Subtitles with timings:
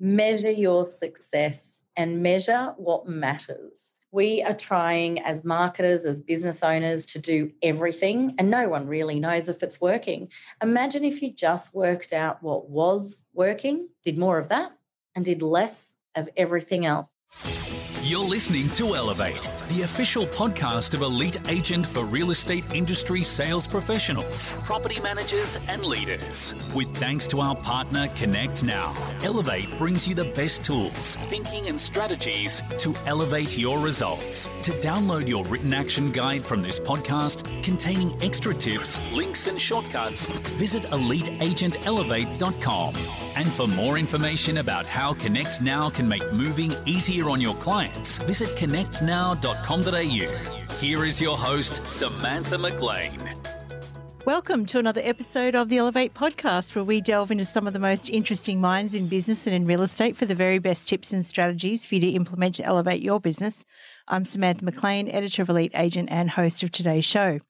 [0.00, 3.94] measure your success and measure what matters.
[4.10, 9.20] We are trying as marketers, as business owners, to do everything, and no one really
[9.20, 10.30] knows if it's working.
[10.62, 14.72] Imagine if you just worked out what was working, did more of that,
[15.14, 17.08] and did less of everything else.
[18.02, 23.66] You're listening to Elevate, the official podcast of Elite Agent for real estate industry sales
[23.66, 26.54] professionals, property managers, and leaders.
[26.74, 28.94] With thanks to our partner Connect Now,
[29.24, 34.48] Elevate brings you the best tools, thinking, and strategies to elevate your results.
[34.62, 40.28] To download your written action guide from this podcast containing extra tips, links, and shortcuts,
[40.56, 42.94] visit eliteagentelevate.com.
[43.36, 47.87] And for more information about how Connect Now can make moving easier on your clients,
[48.26, 50.76] visit connectnow.com.au.
[50.76, 53.18] Here is your host, Samantha McLean.
[54.24, 57.78] Welcome to another episode of the Elevate podcast, where we delve into some of the
[57.78, 61.26] most interesting minds in business and in real estate for the very best tips and
[61.26, 63.64] strategies for you to implement to elevate your business.
[64.06, 67.40] I'm Samantha McLean, editor of Elite Agent and host of today's show.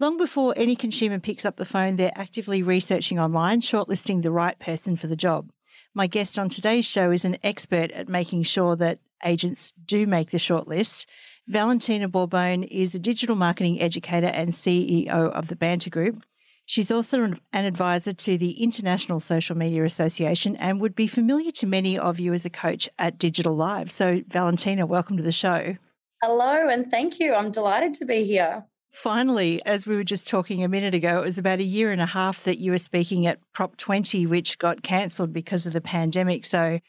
[0.00, 4.58] Long before any consumer picks up the phone, they're actively researching online, shortlisting the right
[4.58, 5.50] person for the job.
[5.94, 10.30] My guest on today's show is an expert at making sure that agents do make
[10.30, 11.06] the shortlist.
[11.46, 16.22] Valentina Borbone is a digital marketing educator and CEO of the Banter Group.
[16.66, 21.66] She's also an advisor to the International Social Media Association and would be familiar to
[21.66, 23.90] many of you as a coach at Digital Live.
[23.90, 25.76] So, Valentina, welcome to the show.
[26.22, 27.32] Hello, and thank you.
[27.32, 28.66] I'm delighted to be here.
[28.90, 32.02] Finally, as we were just talking a minute ago, it was about a year and
[32.02, 35.80] a half that you were speaking at Prop 20, which got cancelled because of the
[35.80, 36.44] pandemic.
[36.44, 36.80] So,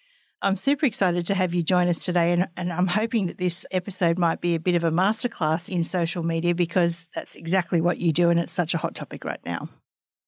[0.41, 3.65] I'm super excited to have you join us today, and, and, I'm hoping that this
[3.71, 7.97] episode might be a bit of a masterclass in social media because that's exactly what
[7.97, 9.67] you do, and it's such a hot topic right now.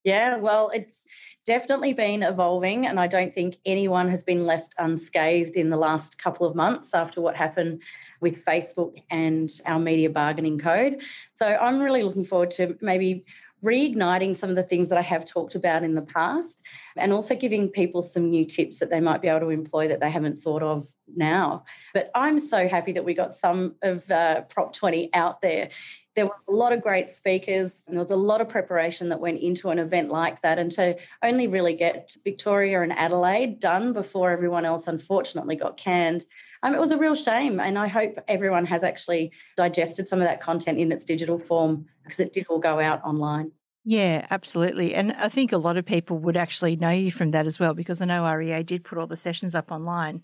[0.04, 1.06] Yeah, well, it's
[1.46, 6.18] definitely been evolving, and I don't think anyone has been left unscathed in the last
[6.18, 7.82] couple of months after what happened
[8.20, 11.04] with Facebook and our media bargaining code.
[11.36, 13.24] So I'm really looking forward to maybe
[13.64, 16.62] reigniting some of the things that I have talked about in the past
[16.98, 20.00] and also giving people some new tips that they might be able to employ that
[20.00, 21.66] they haven't thought of now.
[21.94, 25.70] But I'm so happy that we got some of uh, Prop 20 out there.
[26.16, 29.22] There were a lot of great speakers, and there was a lot of preparation that
[29.22, 30.60] went into an event like that.
[30.60, 36.26] And to only really get Victoria and Adelaide done before everyone else unfortunately got canned
[36.64, 37.60] um, it was a real shame.
[37.60, 41.86] And I hope everyone has actually digested some of that content in its digital form
[42.04, 43.52] because it did all go out online.
[43.84, 44.94] Yeah, absolutely.
[44.94, 47.74] And I think a lot of people would actually know you from that as well,
[47.74, 50.24] because I know REA did put all the sessions up online.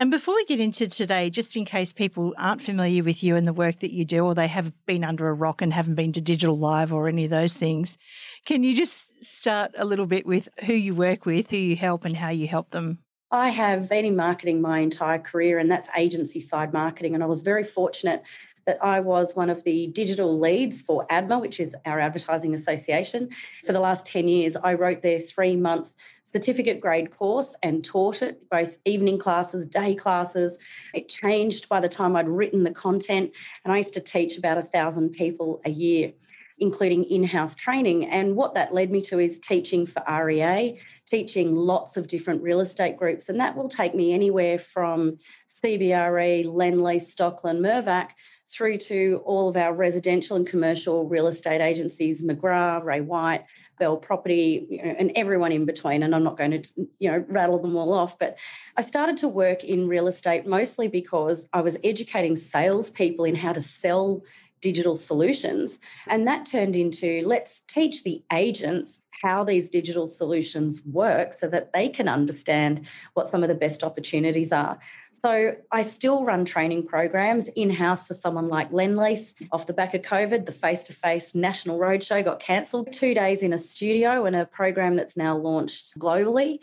[0.00, 3.46] And before we get into today, just in case people aren't familiar with you and
[3.46, 6.12] the work that you do, or they have been under a rock and haven't been
[6.12, 7.98] to Digital Live or any of those things,
[8.44, 12.04] can you just start a little bit with who you work with, who you help,
[12.04, 13.00] and how you help them?
[13.30, 17.14] I have been in marketing my entire career, and that's agency side marketing.
[17.14, 18.22] And I was very fortunate
[18.64, 23.28] that I was one of the digital leads for ADMA, which is our advertising association.
[23.66, 25.92] For the last 10 years, I wrote their three month
[26.32, 30.58] certificate grade course and taught it, both evening classes, day classes.
[30.94, 33.32] It changed by the time I'd written the content,
[33.64, 36.12] and I used to teach about a thousand people a year
[36.60, 38.06] including in house training.
[38.06, 42.60] And what that led me to is teaching for REA, teaching lots of different real
[42.60, 43.28] estate groups.
[43.28, 45.16] And that will take me anywhere from
[45.62, 48.10] CBRE, Lendlease, Stockland, Mirvac,
[48.50, 53.44] through to all of our residential and commercial real estate agencies, McGrath, Ray White,
[53.78, 56.02] Bell Property, you know, and everyone in between.
[56.02, 58.18] And I'm not going to, you know, rattle them all off.
[58.18, 58.38] But
[58.76, 63.52] I started to work in real estate mostly because I was educating salespeople in how
[63.52, 64.22] to sell
[64.60, 65.80] digital solutions.
[66.06, 71.72] And that turned into let's teach the agents how these digital solutions work so that
[71.72, 74.78] they can understand what some of the best opportunities are.
[75.24, 79.34] So I still run training programs in house for someone like Lendlease.
[79.50, 82.92] Off the back of COVID, the face to face national roadshow got cancelled.
[82.92, 86.60] Two days in a studio and a program that's now launched globally.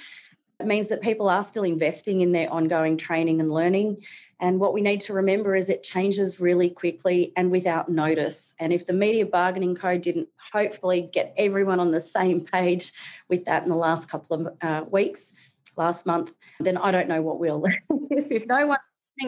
[0.59, 4.03] It means that people are still investing in their ongoing training and learning.
[4.39, 8.53] And what we need to remember is it changes really quickly and without notice.
[8.59, 12.93] And if the media bargaining code didn't hopefully get everyone on the same page
[13.29, 15.33] with that in the last couple of uh, weeks,
[15.77, 17.63] last month, then I don't know what will.
[18.09, 18.79] if no one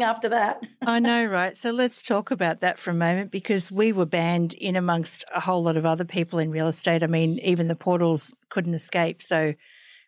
[0.02, 0.64] after that.
[0.86, 1.56] I know, right?
[1.56, 5.40] So let's talk about that for a moment because we were banned in amongst a
[5.40, 7.04] whole lot of other people in real estate.
[7.04, 9.22] I mean, even the portals couldn't escape.
[9.22, 9.54] So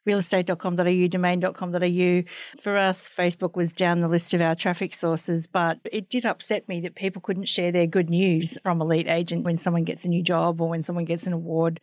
[0.07, 2.23] realestate.com.au, domain.com.au.
[2.61, 6.67] For us, Facebook was down the list of our traffic sources, but it did upset
[6.67, 10.09] me that people couldn't share their good news from Elite Agent when someone gets a
[10.09, 11.79] new job or when someone gets an award.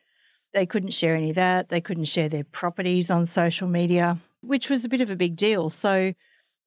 [0.55, 1.69] They couldn't share any of that.
[1.69, 4.19] They couldn't share their properties on social media.
[4.41, 5.71] which was a bit of a big deal.
[5.71, 6.15] So,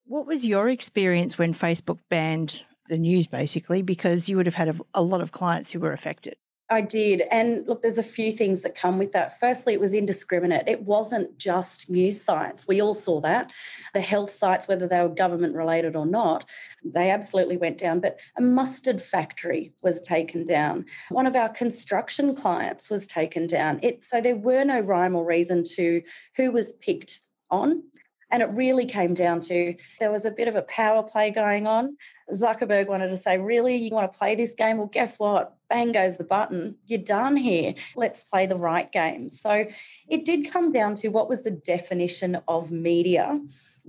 [0.06, 3.81] what was your experience when Facebook banned the news, basically?
[3.81, 6.36] Because you would have had a, a lot of clients who were affected.
[6.71, 7.21] I did.
[7.31, 9.39] And look, there's a few things that come with that.
[9.39, 10.68] Firstly, it was indiscriminate.
[10.68, 12.68] It wasn't just news sites.
[12.68, 13.51] We all saw that.
[13.94, 16.45] The health sites, whether they were government related or not,
[16.83, 18.00] they absolutely went down.
[18.00, 20.86] But a mustard factory was taken down.
[21.10, 23.80] One of our construction clients was taken down.
[23.81, 26.04] It, so there were no rhyme or reason to
[26.36, 27.83] who was picked on.
[28.31, 31.68] And it really came down to there was a bit of a power play going
[31.68, 31.98] on.
[32.34, 34.78] Zuckerberg wanted to say, Really, you want to play this game?
[34.78, 35.56] Well, guess what?
[35.70, 36.76] Bang goes the button.
[36.86, 37.74] You're done here.
[37.96, 39.30] Let's play the right game.
[39.30, 39.66] So
[40.08, 43.40] it did come down to what was the definition of media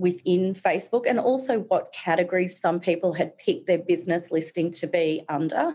[0.01, 5.25] within Facebook and also what categories some people had picked their business listing to be
[5.29, 5.75] under.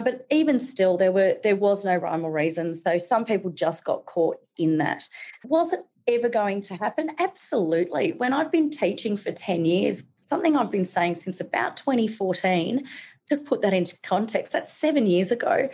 [0.00, 2.74] But even still, there were there was no rhyme or reason.
[2.74, 5.08] So some people just got caught in that.
[5.44, 7.10] Was it ever going to happen?
[7.18, 8.12] Absolutely.
[8.12, 12.86] When I've been teaching for 10 years, something I've been saying since about 2014,
[13.28, 15.68] just put that into context, that's seven years ago,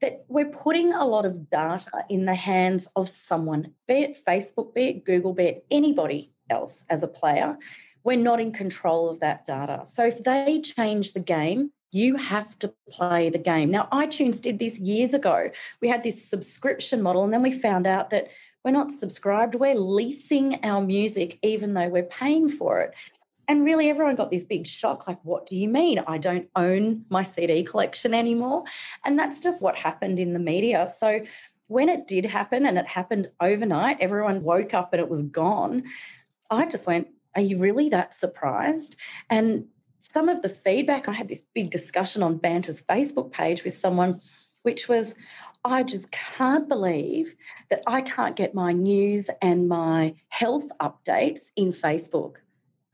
[0.00, 4.74] that we're putting a lot of data in the hands of someone, be it Facebook,
[4.74, 7.56] be it Google, be it anybody else as a player.
[8.02, 9.84] We're not in control of that data.
[9.84, 13.70] So if they change the game, you have to play the game.
[13.70, 15.50] Now, iTunes did this years ago.
[15.82, 18.28] We had this subscription model, and then we found out that
[18.64, 22.94] we're not subscribed, we're leasing our music even though we're paying for it.
[23.48, 25.98] And really, everyone got this big shock like, what do you mean?
[26.06, 28.62] I don't own my CD collection anymore.
[29.04, 30.86] And that's just what happened in the media.
[30.86, 31.24] So,
[31.66, 35.84] when it did happen and it happened overnight, everyone woke up and it was gone.
[36.48, 38.94] I just went, Are you really that surprised?
[39.30, 39.66] And
[39.98, 44.20] some of the feedback, I had this big discussion on Banter's Facebook page with someone,
[44.62, 45.16] which was,
[45.64, 47.34] I just can't believe
[47.68, 52.36] that I can't get my news and my health updates in Facebook.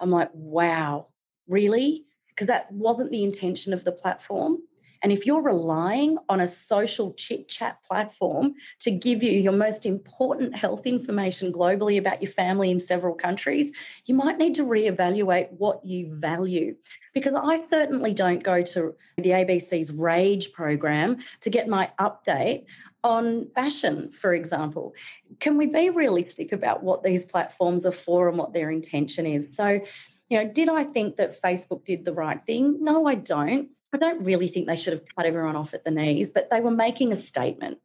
[0.00, 1.06] I'm like, wow,
[1.48, 2.04] really?
[2.28, 4.58] Because that wasn't the intention of the platform.
[5.06, 9.86] And if you're relying on a social chit chat platform to give you your most
[9.86, 13.70] important health information globally about your family in several countries,
[14.06, 16.74] you might need to reevaluate what you value.
[17.14, 22.64] Because I certainly don't go to the ABC's Rage program to get my update
[23.04, 24.92] on fashion, for example.
[25.38, 29.46] Can we be realistic about what these platforms are for and what their intention is?
[29.56, 29.80] So,
[30.30, 32.78] you know, did I think that Facebook did the right thing?
[32.80, 33.68] No, I don't.
[33.96, 36.60] I don't really think they should have cut everyone off at the knees, but they
[36.60, 37.78] were making a statement.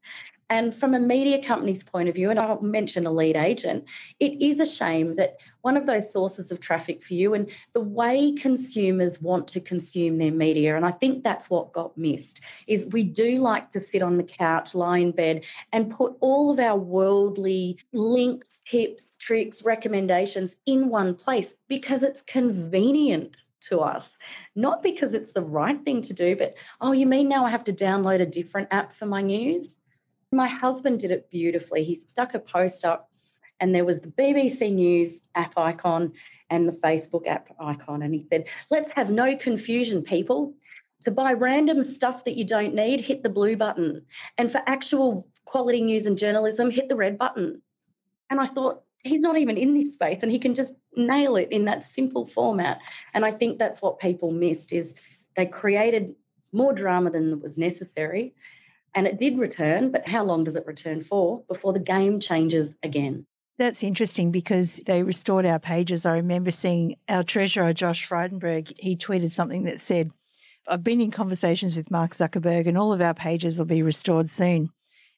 [0.49, 3.85] And from a media company's point of view, and I'll mention Elite Agent,
[4.19, 7.79] it is a shame that one of those sources of traffic for you and the
[7.79, 12.83] way consumers want to consume their media, and I think that's what got missed, is
[12.91, 16.59] we do like to sit on the couch, lie in bed, and put all of
[16.59, 24.09] our worldly links, tips, tricks, recommendations in one place because it's convenient to us.
[24.55, 27.63] Not because it's the right thing to do, but oh, you mean now I have
[27.65, 29.77] to download a different app for my news?
[30.31, 31.83] My husband did it beautifully.
[31.83, 33.09] He stuck a post up
[33.59, 36.13] and there was the BBC News app icon
[36.49, 38.01] and the Facebook app icon.
[38.01, 40.55] And he said, Let's have no confusion, people.
[41.01, 44.05] To buy random stuff that you don't need, hit the blue button.
[44.37, 47.61] And for actual quality news and journalism, hit the red button.
[48.29, 51.49] And I thought, he's not even in this space and he can just nail it
[51.51, 52.79] in that simple format.
[53.13, 54.93] And I think that's what people missed is
[55.35, 56.15] they created
[56.51, 58.33] more drama than was necessary
[58.93, 62.75] and it did return, but how long does it return for before the game changes
[62.83, 63.25] again?
[63.57, 66.05] That's interesting because they restored our pages.
[66.05, 70.11] I remember seeing our treasurer, Josh Frydenberg, he tweeted something that said,
[70.67, 74.29] I've been in conversations with Mark Zuckerberg and all of our pages will be restored
[74.29, 74.71] soon.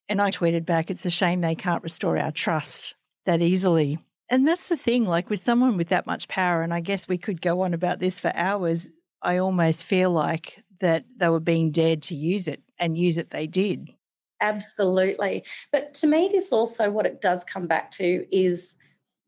[0.10, 2.96] And I tweeted back, it's a shame they can't restore our trust
[3.26, 4.00] that easily.
[4.30, 7.18] And that's the thing, like with someone with that much power, and I guess we
[7.18, 8.90] could go on about this for hours.
[9.22, 13.30] I almost feel like that they were being dared to use it and use it
[13.30, 13.94] they did.
[14.42, 15.44] Absolutely.
[15.72, 18.74] But to me, this also what it does come back to is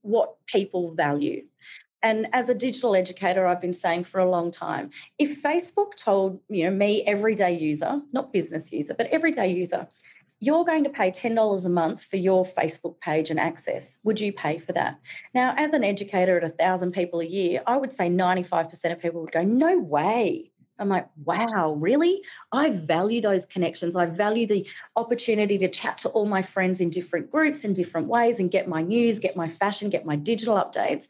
[0.01, 1.43] what people value.
[2.03, 6.39] And as a digital educator, I've been saying for a long time, if Facebook told
[6.49, 9.87] you know me, everyday user, not business user, but everyday user,
[10.45, 13.97] you're going to pay $10 a month for your Facebook page and access.
[14.03, 14.99] Would you pay for that?
[15.33, 18.99] Now, as an educator at a thousand people a year, I would say 95% of
[18.99, 20.51] people would go, no way.
[20.77, 22.21] I'm like, wow, really?
[22.51, 23.95] I value those connections.
[23.95, 28.07] I value the opportunity to chat to all my friends in different groups in different
[28.07, 31.07] ways and get my news, get my fashion, get my digital updates.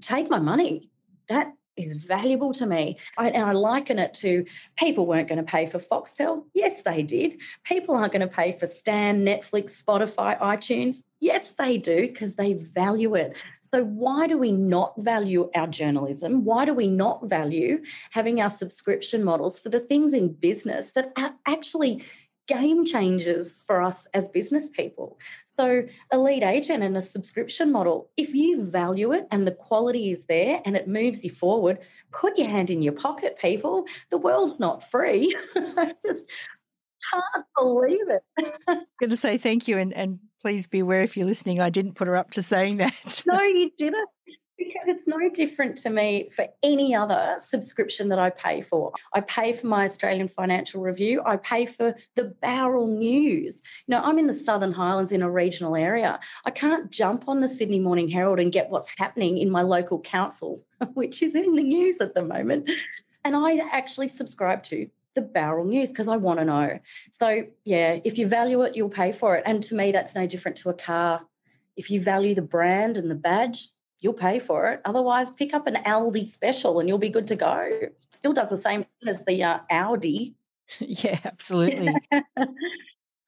[0.00, 0.90] Take my money.
[1.28, 2.98] That is valuable to me.
[3.18, 4.44] I, and I liken it to
[4.76, 6.44] people weren't going to pay for Foxtel.
[6.54, 7.40] Yes, they did.
[7.64, 11.02] People aren't going to pay for Stan, Netflix, Spotify, iTunes.
[11.20, 13.36] Yes, they do because they value it.
[13.74, 16.44] So, why do we not value our journalism?
[16.44, 21.12] Why do we not value having our subscription models for the things in business that
[21.16, 22.04] are actually
[22.46, 25.18] game changers for us as business people?
[25.58, 30.18] So, Elite Agent and a subscription model, if you value it and the quality is
[30.28, 31.78] there and it moves you forward,
[32.12, 33.86] put your hand in your pocket, people.
[34.10, 35.34] The world's not free.
[35.56, 36.26] I just
[37.10, 38.22] can't believe it.
[38.68, 41.70] I'm going to say thank you and, and please be aware if you're listening, I
[41.70, 43.22] didn't put her up to saying that.
[43.26, 44.08] no, you didn't.
[44.76, 48.92] Because it's no different to me for any other subscription that I pay for.
[49.14, 51.22] I pay for my Australian Financial Review.
[51.24, 53.62] I pay for the Bowral News.
[53.86, 56.20] You know, I'm in the Southern Highlands in a regional area.
[56.44, 60.00] I can't jump on the Sydney Morning Herald and get what's happening in my local
[60.00, 60.60] council,
[60.94, 62.68] which is in the news at the moment.
[63.24, 66.78] And I actually subscribe to the Bowral News because I want to know.
[67.10, 69.42] So, yeah, if you value it, you'll pay for it.
[69.46, 71.26] And to me, that's no different to a car.
[71.76, 73.68] If you value the brand and the badge,
[74.00, 74.80] you'll pay for it.
[74.84, 77.68] Otherwise, pick up an Aldi special and you'll be good to go.
[78.12, 80.34] Still does the same thing as the uh, Audi.
[80.80, 81.94] yeah, absolutely.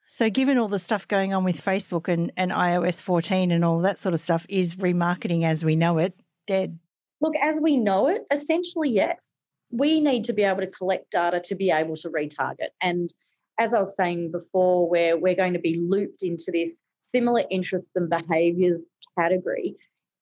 [0.06, 3.80] so, given all the stuff going on with Facebook and, and iOS 14 and all
[3.80, 6.78] that sort of stuff, is remarketing as we know it dead?
[7.20, 9.34] Look, as we know it, essentially, yes.
[9.70, 12.70] We need to be able to collect data to be able to retarget.
[12.80, 13.12] And
[13.58, 16.70] as I was saying before, where we're going to be looped into this
[17.02, 18.80] similar interests and behaviors
[19.18, 19.76] category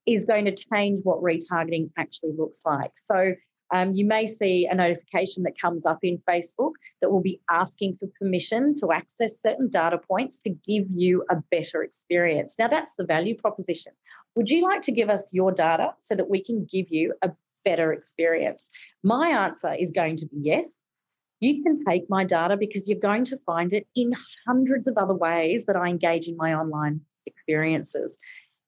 [0.07, 2.93] is going to change what retargeting actually looks like.
[2.97, 3.35] So
[3.75, 7.97] um, you may see a notification that comes up in Facebook that will be asking
[7.99, 12.57] for permission to access certain data points to give you a better experience.
[12.59, 13.93] Now, that's the value proposition.
[14.37, 17.33] Would you like to give us your data so that we can give you a
[17.65, 18.71] better experience?
[19.03, 20.69] My answer is going to be yes.
[21.41, 24.13] You can take my data because you're going to find it in
[24.47, 28.17] hundreds of other ways that I engage in my online experiences.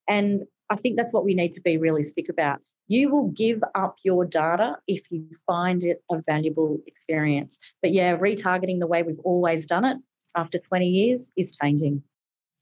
[0.08, 2.60] And I think that's what we need to be realistic about.
[2.88, 7.58] You will give up your data if you find it a valuable experience.
[7.82, 9.98] But yeah, retargeting the way we've always done it
[10.34, 12.02] after 20 years is changing.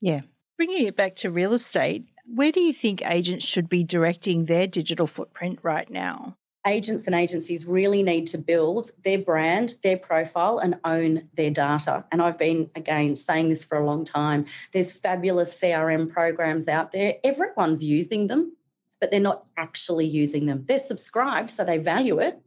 [0.01, 0.21] Yeah.
[0.57, 4.67] Bringing it back to real estate, where do you think agents should be directing their
[4.67, 6.35] digital footprint right now?
[6.67, 12.05] Agents and agencies really need to build their brand, their profile, and own their data.
[12.11, 14.45] And I've been, again, saying this for a long time.
[14.73, 18.55] There's fabulous CRM programs out there, everyone's using them,
[18.99, 20.65] but they're not actually using them.
[20.67, 22.39] They're subscribed, so they value it.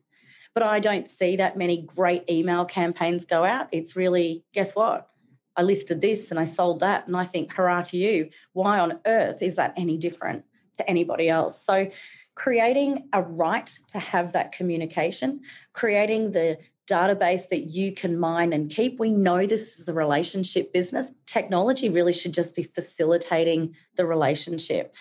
[0.54, 3.68] But I don't see that many great email campaigns go out.
[3.72, 5.08] It's really, guess what?
[5.56, 7.06] I listed this and I sold that.
[7.06, 8.30] And I think, hurrah to you.
[8.52, 10.44] Why on earth is that any different
[10.76, 11.56] to anybody else?
[11.68, 11.88] So,
[12.34, 15.40] creating a right to have that communication,
[15.72, 16.58] creating the
[16.90, 18.98] database that you can mine and keep.
[18.98, 21.12] We know this is the relationship business.
[21.26, 24.94] Technology really should just be facilitating the relationship.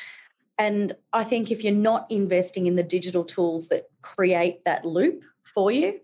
[0.58, 5.24] And I think if you're not investing in the digital tools that create that loop
[5.44, 6.00] for you,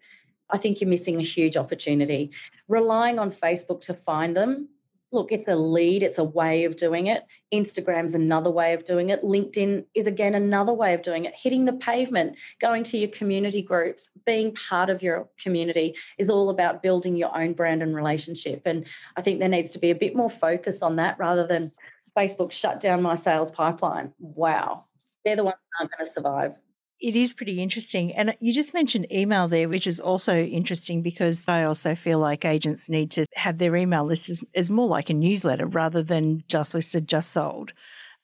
[0.50, 2.32] I think you're missing a huge opportunity.
[2.67, 4.70] Relying on Facebook to find them
[5.15, 7.24] look, it's a lead, it's a way of doing it.
[7.51, 9.24] Instagram's another way of doing it.
[9.24, 11.34] LinkedIn is again another way of doing it.
[11.36, 16.50] Hitting the pavement, going to your community groups, being part of your community is all
[16.50, 18.62] about building your own brand and relationship.
[18.65, 21.72] And I think there needs to be a bit more focus on that rather than
[22.15, 24.13] Facebook shut down my sales pipeline.
[24.19, 24.86] Wow.
[25.24, 26.60] They're the ones that aren't going to survive.
[27.01, 28.13] It is pretty interesting.
[28.13, 32.45] And you just mentioned email there, which is also interesting because I also feel like
[32.45, 36.43] agents need to have their email list as, as more like a newsletter rather than
[36.47, 37.73] just listed, just sold.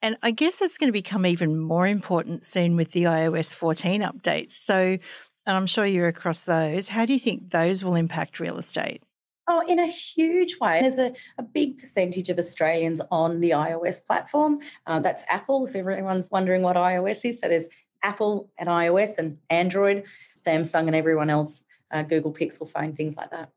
[0.01, 4.01] And I guess that's going to become even more important soon with the iOS 14
[4.01, 4.53] updates.
[4.53, 4.97] So,
[5.45, 6.87] and I'm sure you're across those.
[6.87, 9.03] How do you think those will impact real estate?
[9.49, 10.79] Oh, in a huge way.
[10.81, 14.59] There's a, a big percentage of Australians on the iOS platform.
[14.87, 17.39] Uh, that's Apple, if everyone's wondering what iOS is.
[17.39, 17.65] So there's
[18.03, 20.05] Apple and iOS and Android,
[20.45, 23.49] Samsung and everyone else, uh, Google Pixel phone, things like that.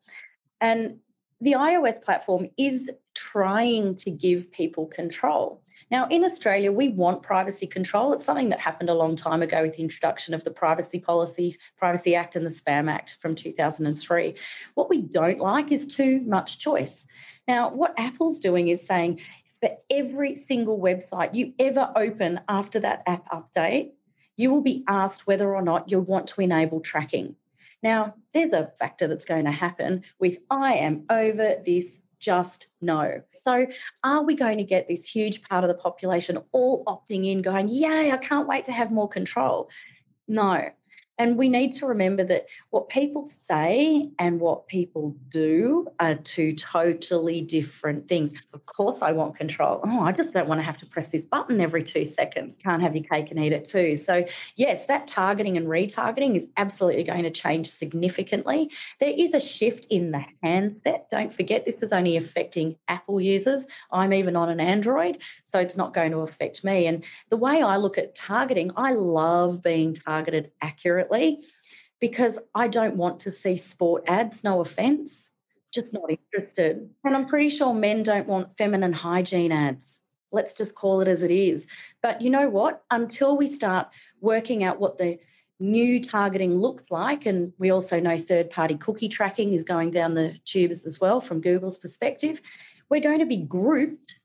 [0.60, 0.98] And
[1.40, 5.62] the iOS platform is trying to give people control.
[5.90, 8.12] Now, in Australia, we want privacy control.
[8.12, 11.56] It's something that happened a long time ago with the introduction of the Privacy Policy,
[11.76, 14.34] Privacy Act, and the Spam Act from 2003.
[14.74, 17.06] What we don't like is too much choice.
[17.46, 19.20] Now, what Apple's doing is saying
[19.60, 23.92] for every single website you ever open after that app update,
[24.36, 27.36] you will be asked whether or not you want to enable tracking.
[27.82, 31.84] Now, there's a factor that's going to happen with I am over this
[32.18, 33.20] just no.
[33.32, 33.66] So,
[34.02, 37.68] are we going to get this huge part of the population all opting in, going,
[37.68, 39.68] Yay, I can't wait to have more control?
[40.26, 40.70] No.
[41.18, 46.54] And we need to remember that what people say and what people do are two
[46.54, 48.30] totally different things.
[48.52, 49.80] Of course, I want control.
[49.84, 52.56] Oh, I just don't want to have to press this button every two seconds.
[52.64, 53.94] Can't have your cake and eat it too.
[53.94, 54.24] So,
[54.56, 58.72] yes, that targeting and retargeting is absolutely going to change significantly.
[58.98, 61.06] There is a shift in the handset.
[61.12, 63.66] Don't forget, this is only affecting Apple users.
[63.92, 66.88] I'm even on an Android, so it's not going to affect me.
[66.88, 71.42] And the way I look at targeting, I love being targeted accurately separately
[72.00, 75.30] because I don't want to see sport ads, no offense,
[75.72, 76.88] just not interested.
[77.04, 80.00] And I'm pretty sure men don't want feminine hygiene ads.
[80.32, 81.62] Let's just call it as it is.
[82.02, 82.82] But you know what?
[82.90, 83.88] Until we start
[84.20, 85.18] working out what the
[85.60, 90.14] new targeting looks like, and we also know third party cookie tracking is going down
[90.14, 92.40] the tubes as well from Google's perspective,
[92.90, 94.18] we're going to be grouped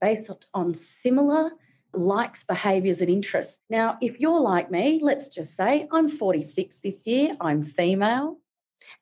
[0.00, 1.52] based on similar
[1.94, 3.60] likes, behaviours, and interests.
[3.68, 8.38] Now, if you're like me, let's just say I'm 46 this year, I'm female,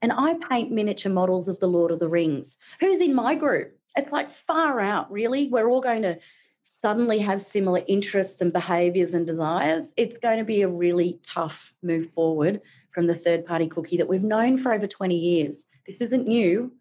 [0.03, 2.57] and I paint miniature models of the Lord of the Rings.
[2.81, 3.77] Who's in my group?
[3.97, 5.49] It's like far out, really.
[5.49, 6.19] We're all going to
[6.63, 9.87] suddenly have similar interests and behaviours and desires.
[9.97, 14.09] It's going to be a really tough move forward from the third party cookie that
[14.09, 15.65] we've known for over 20 years.
[15.87, 16.73] This isn't new.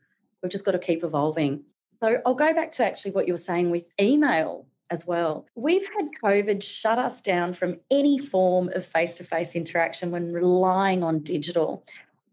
[0.42, 1.64] We've just got to keep evolving.
[2.02, 5.46] So I'll go back to actually what you were saying with email as well.
[5.56, 10.34] We've had COVID shut us down from any form of face to face interaction when
[10.34, 11.84] relying on digital.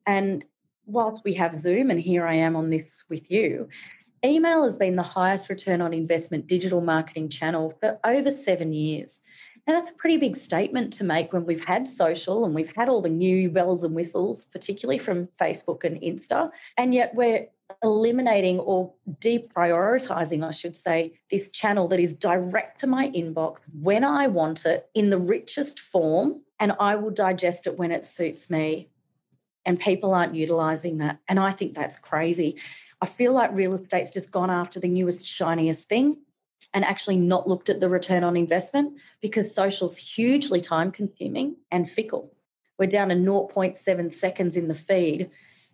[0.06, 0.44] And
[0.86, 3.68] whilst we have Zoom, and here I am on this with you,
[4.24, 9.20] email has been the highest return on investment digital marketing channel for over seven years.
[9.66, 12.88] Now, that's a pretty big statement to make when we've had social and we've had
[12.88, 17.48] all the new bells and whistles, particularly from Facebook and Insta, and yet we're
[17.82, 24.04] eliminating or deprioritizing, I should say, this channel that is direct to my inbox when
[24.04, 28.50] I want it in the richest form, and I will digest it when it suits
[28.50, 28.90] me.
[29.64, 31.18] And people aren't utilizing that.
[31.28, 32.60] And I think that's crazy.
[33.00, 36.18] I feel like real estate's just gone after the newest, shiniest thing
[36.72, 41.90] and actually not looked at the return on investment because social's hugely time consuming and
[41.90, 42.32] fickle.
[42.78, 45.30] We're down to 0.7 seconds in the feed.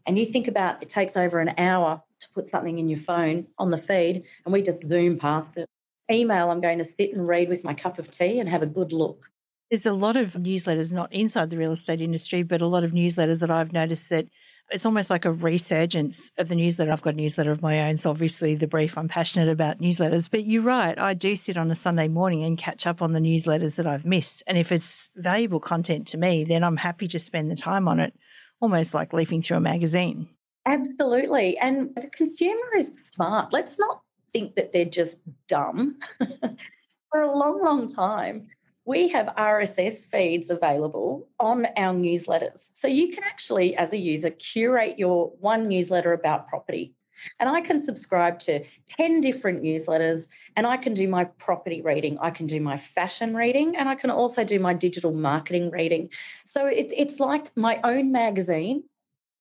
[0.06, 3.46] And you think about it takes over an hour to put something in your phone
[3.58, 5.68] on the feed, and we just zoom past it.
[6.10, 8.66] Email, I'm going to sit and read with my cup of tea and have a
[8.66, 9.30] good look.
[9.70, 12.92] There's a lot of newsletters, not inside the real estate industry, but a lot of
[12.92, 14.26] newsletters that I've noticed that
[14.70, 16.92] it's almost like a resurgence of the newsletter.
[16.92, 20.28] I've got a newsletter of my own, so obviously the brief, I'm passionate about newsletters.
[20.30, 23.20] But you're right, I do sit on a Sunday morning and catch up on the
[23.20, 24.42] newsletters that I've missed.
[24.46, 27.98] And if it's valuable content to me, then I'm happy to spend the time on
[28.00, 28.14] it,
[28.62, 30.28] almost like leafing through a magazine.
[30.66, 31.58] Absolutely.
[31.58, 33.52] And the consumer is smart.
[33.52, 34.00] Let's not
[34.32, 35.16] think that they're just
[35.48, 35.98] dumb.
[37.10, 38.46] For a long, long time,
[38.84, 42.70] we have RSS feeds available on our newsletters.
[42.72, 46.94] So you can actually, as a user, curate your one newsletter about property.
[47.40, 52.18] And I can subscribe to 10 different newsletters and I can do my property reading.
[52.20, 56.10] I can do my fashion reading and I can also do my digital marketing reading.
[56.48, 58.84] So it's, it's like my own magazine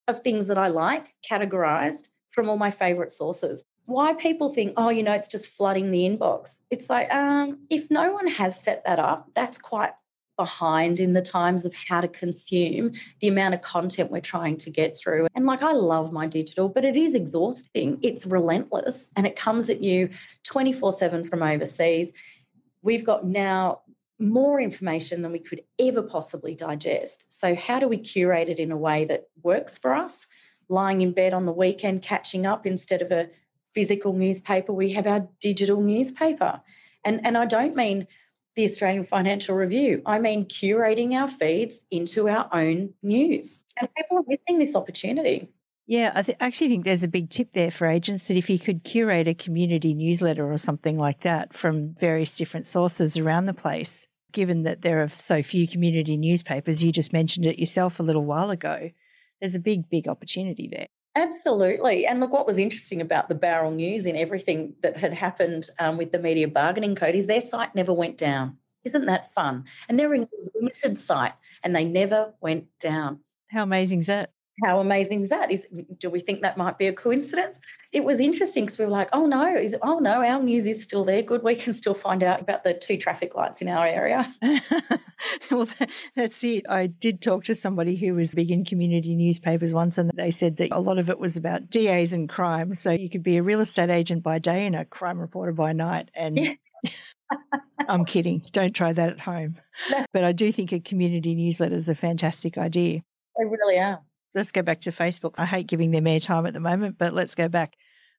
[0.07, 4.89] of things that I like, categorized from all my favorite sources why people think, oh,
[4.89, 6.55] you know, it's just flooding the inbox.
[6.69, 9.91] It's like, um, if no one has set that up, that's quite
[10.41, 14.71] behind in the times of how to consume the amount of content we're trying to
[14.71, 15.27] get through.
[15.35, 17.99] And like, I love my digital, but it is exhausting.
[18.01, 20.09] It's relentless and it comes at you
[20.45, 22.11] 24 7 from overseas.
[22.81, 23.81] We've got now
[24.17, 27.23] more information than we could ever possibly digest.
[27.27, 30.25] So, how do we curate it in a way that works for us?
[30.69, 33.29] Lying in bed on the weekend, catching up instead of a
[33.75, 36.61] physical newspaper, we have our digital newspaper.
[37.05, 38.07] And, and I don't mean
[38.55, 43.61] the Australian Financial Review, I mean curating our feeds into our own news.
[43.79, 45.49] And people are missing this opportunity.
[45.87, 48.59] Yeah, I th- actually think there's a big tip there for agents that if you
[48.59, 53.53] could curate a community newsletter or something like that from various different sources around the
[53.53, 58.03] place, given that there are so few community newspapers, you just mentioned it yourself a
[58.03, 58.91] little while ago,
[59.41, 60.87] there's a big, big opportunity there.
[61.15, 62.05] Absolutely.
[62.05, 65.97] And look, what was interesting about the Bowral News in everything that had happened um,
[65.97, 68.57] with the media bargaining code is their site never went down.
[68.83, 69.65] Isn't that fun?
[69.89, 73.19] And they're a limited site and they never went down.
[73.51, 74.31] How amazing is that?
[74.63, 75.51] how amazing is that?
[75.51, 77.59] Is do we think that might be a coincidence?
[77.91, 80.65] It was interesting because we were like, oh no, is it, oh no, our news
[80.65, 81.21] is still there.
[81.21, 84.33] Good, we can still find out about the two traffic lights in our area.
[85.51, 85.67] well,
[86.15, 86.69] that's it.
[86.69, 90.57] I did talk to somebody who was big in community newspapers once, and they said
[90.57, 92.75] that a lot of it was about DAs and crime.
[92.75, 95.73] So you could be a real estate agent by day and a crime reporter by
[95.73, 96.37] night, and.
[96.37, 96.53] Yeah.
[97.89, 98.43] I'm kidding.
[98.51, 99.55] Don't try that at home.
[100.13, 103.01] But I do think a community newsletter is a fantastic idea.
[103.37, 104.01] They really are.
[104.33, 105.33] Let's go back to Facebook.
[105.37, 107.75] I hate giving them airtime at the moment, but let's go back.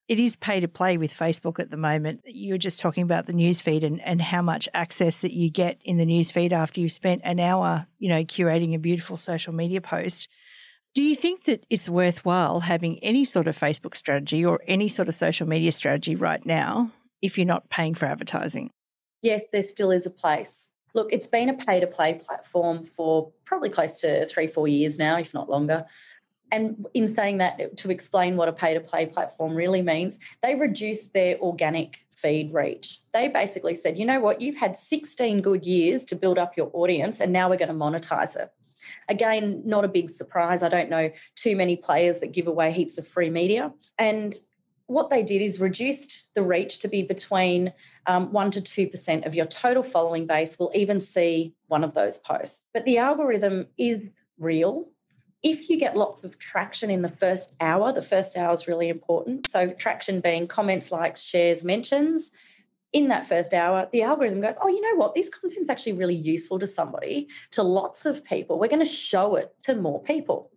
[0.09, 2.23] It is pay to play with Facebook at the moment.
[2.25, 5.79] You were just talking about the newsfeed and, and how much access that you get
[5.85, 9.81] in the newsfeed after you've spent an hour, you know, curating a beautiful social media
[9.81, 10.29] post.
[10.95, 15.09] Do you think that it's worthwhile having any sort of Facebook strategy or any sort
[15.09, 16.91] of social media strategy right now
[17.23, 18.71] if you're not paying for advertising?
[19.23, 20.69] Yes, there still is a place.
[20.95, 24.99] Look, it's been a pay to play platform for probably close to three, four years
[24.99, 25.87] now, if not longer.
[26.53, 30.55] And in saying that, to explain what a pay to play platform really means, they
[30.55, 33.01] reduced their organic feed reach.
[33.13, 36.71] They basically said, you know what, you've had 16 good years to build up your
[36.75, 38.53] audience, and now we're going to monetize it.
[39.09, 40.63] Again, not a big surprise.
[40.63, 43.73] I don't know too many players that give away heaps of free media.
[43.99, 44.37] And
[44.87, 47.73] what they did is reduced the reach to be between
[48.07, 52.19] um, 1% to 2% of your total following base will even see one of those
[52.19, 52.63] posts.
[52.75, 54.03] But the algorithm is
[54.39, 54.89] real.
[55.43, 58.89] If you get lots of traction in the first hour, the first hour is really
[58.89, 59.47] important.
[59.47, 62.31] So, traction being comments, likes, shares, mentions,
[62.93, 65.15] in that first hour, the algorithm goes, oh, you know what?
[65.15, 68.59] This content's actually really useful to somebody, to lots of people.
[68.59, 70.51] We're going to show it to more people.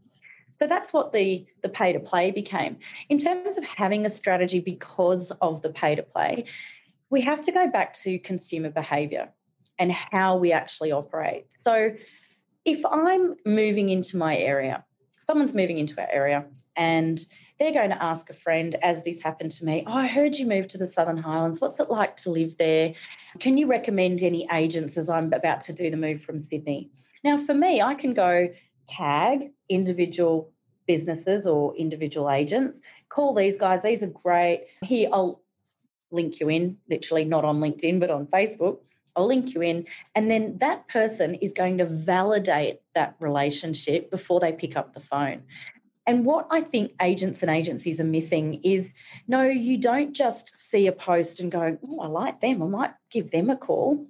[0.60, 2.78] So that's what the, the pay to play became.
[3.10, 6.45] In terms of having a strategy because of the pay to play,
[7.10, 9.30] we have to go back to consumer behavior
[9.78, 11.48] and how we actually operate.
[11.50, 11.91] So
[12.65, 14.84] if I'm moving into my area,
[15.25, 17.23] someone's moving into our area and
[17.58, 20.45] they're going to ask a friend, as this happened to me, Oh, I heard you
[20.45, 21.62] moved to the Southern Highlands.
[21.62, 22.93] What's it like to live there?
[23.39, 26.89] Can you recommend any agents as I'm about to do the move from Sydney?
[27.23, 28.49] Now, for me, I can go
[28.88, 30.51] tag individual
[30.86, 32.78] businesses or individual agents,
[33.10, 33.82] call these guys.
[33.84, 34.65] These are great.
[34.84, 35.41] Here, I'll
[36.12, 38.80] link you in, literally not on LinkedIn, but on Facebook.
[39.15, 39.86] I'll link you in.
[40.13, 44.99] And then that person is going to validate that relationship before they pick up the
[44.99, 45.43] phone.
[46.08, 48.86] And what I think agents and agencies are missing is
[49.28, 52.93] no, you don't just see a post and go, oh, I like them, I might
[53.10, 54.06] give them a call.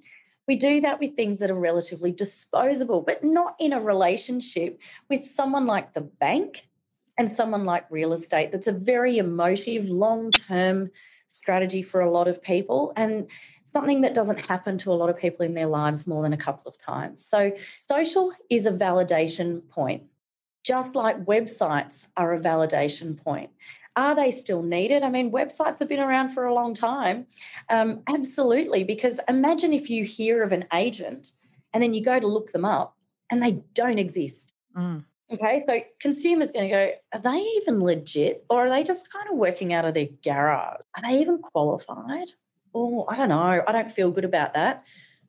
[0.48, 5.26] We do that with things that are relatively disposable, but not in a relationship with
[5.26, 6.68] someone like the bank
[7.18, 8.52] and someone like real estate.
[8.52, 10.91] That's a very emotive, long term
[11.28, 12.94] strategy for a lot of people.
[12.96, 13.30] And
[13.76, 16.38] something that doesn't happen to a lot of people in their lives more than a
[16.38, 17.26] couple of times.
[17.26, 20.04] So, social is a validation point
[20.66, 23.52] just like websites are a validation point.
[23.96, 25.04] Are they still needed?
[25.04, 27.28] I mean, websites have been around for a long time.
[27.70, 31.34] Um, absolutely, because imagine if you hear of an agent
[31.72, 32.98] and then you go to look them up
[33.30, 34.54] and they don't exist.
[34.76, 35.06] Mm.
[35.32, 39.30] Okay, so consumers going to go, are they even legit or are they just kind
[39.32, 40.82] of working out of their garage?
[40.96, 42.32] Are they even qualified?
[42.78, 43.64] Oh, I don't know.
[43.66, 44.84] I don't feel good about that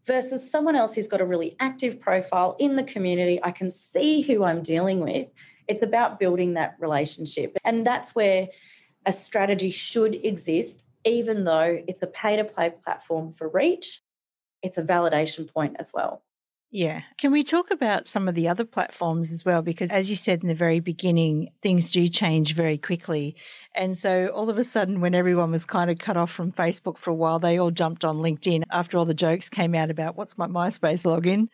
[0.04, 3.38] versus someone else who's got a really active profile in the community.
[3.42, 5.32] I can see who I'm dealing with.
[5.68, 7.56] It's about building that relationship.
[7.64, 8.48] And that's where
[9.04, 14.02] a strategy should exist, even though it's a pay to play platform for reach,
[14.62, 16.22] it's a validation point as well.
[16.76, 17.04] Yeah.
[17.16, 19.62] Can we talk about some of the other platforms as well?
[19.62, 23.34] Because as you said in the very beginning, things do change very quickly.
[23.74, 26.98] And so all of a sudden, when everyone was kind of cut off from Facebook
[26.98, 30.18] for a while, they all jumped on LinkedIn after all the jokes came out about
[30.18, 31.48] what's my MySpace login.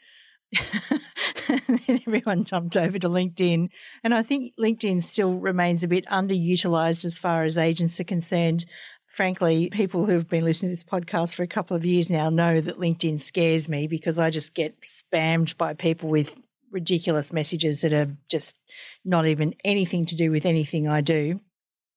[1.48, 3.68] and then everyone jumped over to LinkedIn.
[4.02, 8.64] And I think LinkedIn still remains a bit underutilized as far as agents are concerned
[9.12, 12.30] frankly, people who have been listening to this podcast for a couple of years now
[12.30, 16.34] know that LinkedIn scares me because I just get spammed by people with
[16.70, 18.56] ridiculous messages that are just
[19.04, 21.40] not even anything to do with anything I do.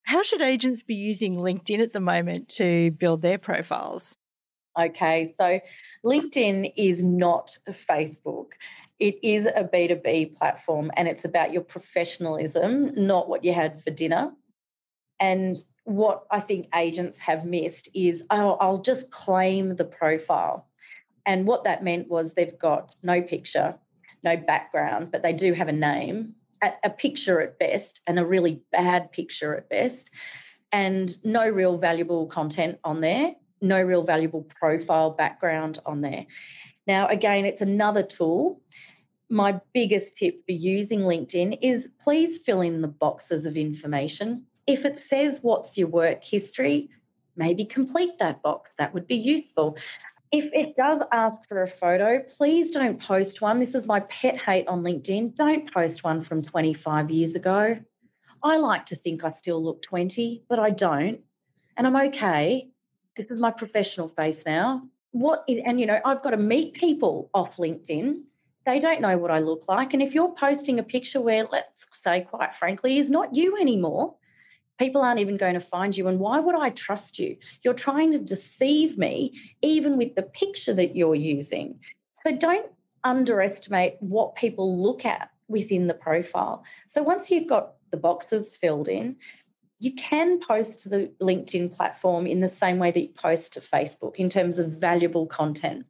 [0.04, 4.17] How should agents be using LinkedIn at the moment to build their profiles?
[4.78, 5.62] Okay, so
[6.06, 8.51] LinkedIn is not Facebook.
[8.99, 13.89] It is a B2B platform and it's about your professionalism, not what you had for
[13.89, 14.34] dinner.
[15.19, 20.67] And what I think agents have missed is oh, I'll just claim the profile.
[21.26, 23.76] And what that meant was they've got no picture,
[24.24, 28.62] no background, but they do have a name, a picture at best, and a really
[28.71, 30.12] bad picture at best,
[30.71, 36.26] and no real valuable content on there, no real valuable profile background on there.
[36.88, 38.62] Now, again, it's another tool.
[39.30, 44.86] My biggest tip for using LinkedIn is please fill in the boxes of information if
[44.86, 46.89] it says what's your work history,
[47.36, 48.71] maybe complete that box.
[48.78, 49.78] That would be useful.
[50.32, 53.60] If it does ask for a photo, please don't post one.
[53.60, 55.36] This is my pet hate on LinkedIn.
[55.36, 57.78] Don't post one from 25 years ago.
[58.43, 61.21] I like to think I still look 20, but I don't.
[61.78, 62.69] And I'm okay.
[63.17, 64.88] This is my professional face now.
[65.15, 68.23] what is, and you know, I've got to meet people off LinkedIn.
[68.65, 69.93] They don't know what I look like.
[69.93, 74.15] And if you're posting a picture where, let's say, quite frankly, is not you anymore,
[74.78, 76.08] people aren't even going to find you.
[76.08, 77.38] And why would I trust you?
[77.64, 81.80] You're trying to deceive me, even with the picture that you're using.
[82.24, 82.68] But don't
[83.04, 86.66] underestimate what people look at within the profile.
[86.88, 89.18] So once you've got the boxes filled in,
[89.80, 93.60] you can post to the LinkedIn platform in the same way that you post to
[93.60, 95.86] Facebook in terms of valuable content.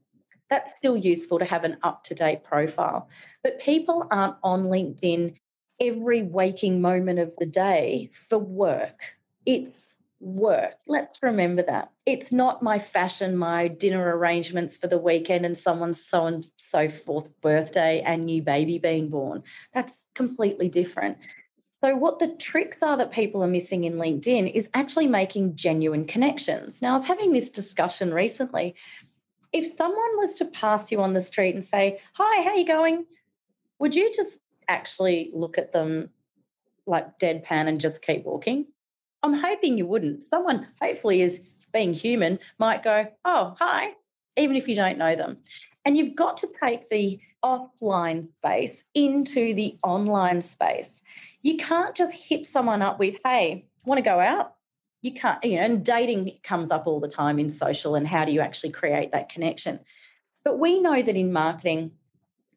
[0.50, 3.10] That's still useful to have an up to date profile.
[3.44, 5.36] But people aren't on LinkedIn
[5.80, 9.16] every waking moment of the day for work.
[9.46, 9.82] It's
[10.20, 10.76] work.
[10.88, 11.92] Let's remember that.
[12.06, 16.90] It's not my fashion, my dinner arrangements for the weekend and someone's so and so
[16.90, 19.44] forth birthday and new baby being born.
[19.74, 21.18] That's completely different.
[21.84, 26.06] So, what the tricks are that people are missing in LinkedIn is actually making genuine
[26.06, 26.82] connections.
[26.82, 28.76] Now, I was having this discussion recently.
[29.54, 32.66] If someone was to pass you on the street and say, Hi, how are you
[32.66, 33.06] going?
[33.80, 36.10] Would you just actually look at them
[36.86, 38.68] like deadpan and just keep walking?
[39.24, 40.24] I'm hoping you wouldn't.
[40.24, 41.42] Someone, hopefully, is
[41.74, 43.92] being human, might go, Oh, hi,
[44.38, 45.38] even if you don't know them.
[45.84, 51.02] And you've got to take the offline space into the online space.
[51.44, 54.56] You can't just hit someone up with, hey, want to go out?
[55.02, 58.26] You can't, you know, and dating comes up all the time in social and how
[58.26, 59.80] do you actually create that connection?
[60.44, 61.92] But we know that in marketing,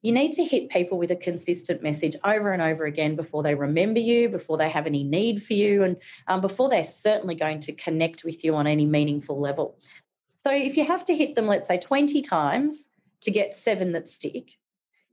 [0.09, 3.55] you need to hit people with a consistent message over and over again before they
[3.55, 7.61] remember you, before they have any need for you, and um, before they're certainly going
[7.61, 9.77] to connect with you on any meaningful level.
[10.47, 12.89] So if you have to hit them, let's say 20 times
[13.21, 14.53] to get seven that stick,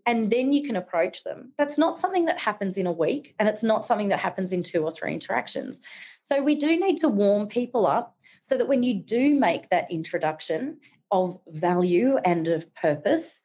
[0.05, 1.51] and then you can approach them.
[1.57, 4.63] That's not something that happens in a week, and it's not something that happens in
[4.63, 5.81] two or three interactions.
[6.21, 9.91] So we do need to warm people up so that when you do make that
[9.91, 10.77] introduction
[11.11, 13.41] of value and of purpose,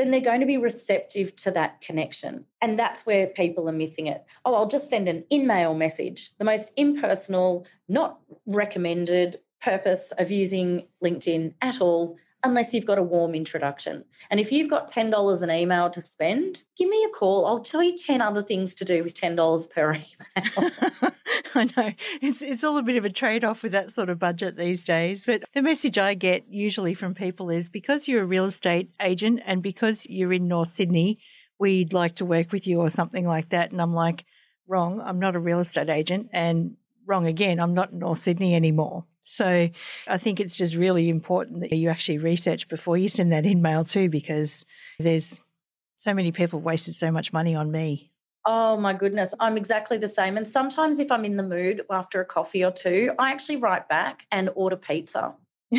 [0.00, 2.46] then they're going to be receptive to that connection.
[2.62, 4.24] And that's where people are missing it.
[4.46, 10.30] Oh, I'll just send an in mail message, the most impersonal, not recommended purpose of
[10.30, 14.04] using LinkedIn at all unless you've got a warm introduction.
[14.30, 17.46] And if you've got $10 an email to spend, give me a call.
[17.46, 20.70] I'll tell you 10 other things to do with $10 per email.
[21.54, 21.92] I know.
[22.22, 25.26] It's it's all a bit of a trade-off with that sort of budget these days.
[25.26, 29.40] But the message I get usually from people is because you're a real estate agent
[29.44, 31.18] and because you're in North Sydney,
[31.58, 33.72] we'd like to work with you or something like that.
[33.72, 34.24] And I'm like,
[34.68, 38.54] wrong, I'm not a real estate agent and wrong again, I'm not in North Sydney
[38.54, 39.04] anymore.
[39.22, 39.68] So
[40.08, 43.84] I think it's just really important that you actually research before you send that email
[43.84, 44.64] too, because
[44.98, 45.40] there's
[45.96, 48.10] so many people wasted so much money on me.
[48.46, 50.36] Oh my goodness, I'm exactly the same.
[50.36, 53.88] And sometimes if I'm in the mood after a coffee or two, I actually write
[53.88, 55.34] back and order pizza.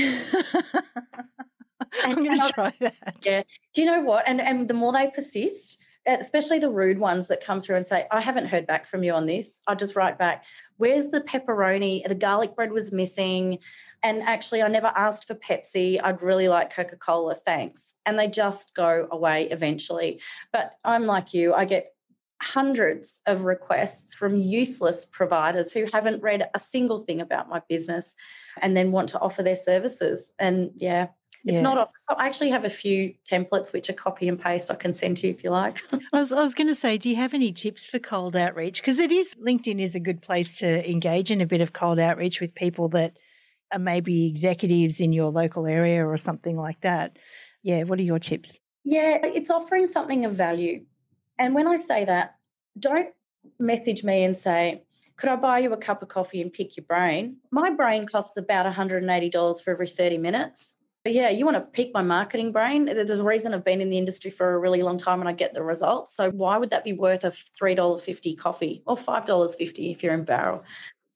[2.03, 3.17] I'm going to try that.
[3.23, 3.43] Yeah.
[3.73, 4.27] Do you know what?
[4.27, 8.07] And and the more they persist, especially the rude ones that come through and say,
[8.11, 9.61] I haven't heard back from you on this.
[9.67, 10.43] I'll just write back,
[10.77, 12.07] where's the pepperoni?
[12.07, 13.59] The garlic bread was missing.
[14.03, 15.99] And actually, I never asked for Pepsi.
[16.03, 17.35] I'd really like Coca Cola.
[17.35, 17.93] Thanks.
[18.05, 20.21] And they just go away eventually.
[20.51, 21.93] But I'm like you, I get
[22.41, 28.15] hundreds of requests from useless providers who haven't read a single thing about my business
[28.59, 30.31] and then want to offer their services.
[30.39, 31.09] And yeah,
[31.45, 31.61] it's yeah.
[31.61, 31.91] not off.
[32.07, 35.17] So I actually have a few templates which are copy and paste I can send
[35.17, 35.79] to you if you like.
[36.13, 38.81] I was, I was going to say, do you have any tips for cold outreach?
[38.81, 41.99] Because it is LinkedIn is a good place to engage in a bit of cold
[41.99, 43.17] outreach with people that
[43.71, 47.17] are maybe executives in your local area or something like that.
[47.63, 48.59] Yeah, what are your tips?
[48.83, 50.85] Yeah, it's offering something of value.
[51.39, 52.35] And when I say that,
[52.77, 53.09] don't
[53.59, 54.83] message me and say,
[55.17, 57.37] could I buy you a cup of coffee and pick your brain?
[57.51, 60.73] My brain costs about $180 for every 30 minutes.
[61.03, 62.85] But yeah, you want to pick my marketing brain.
[62.85, 65.33] There's a reason I've been in the industry for a really long time and I
[65.33, 66.15] get the results.
[66.15, 70.63] So why would that be worth a $3.50 coffee or $5.50 if you're in Bowral?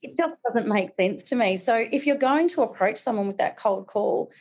[0.01, 1.57] It just doesn't make sense to me.
[1.57, 4.31] So if you're going to approach someone with that cold call,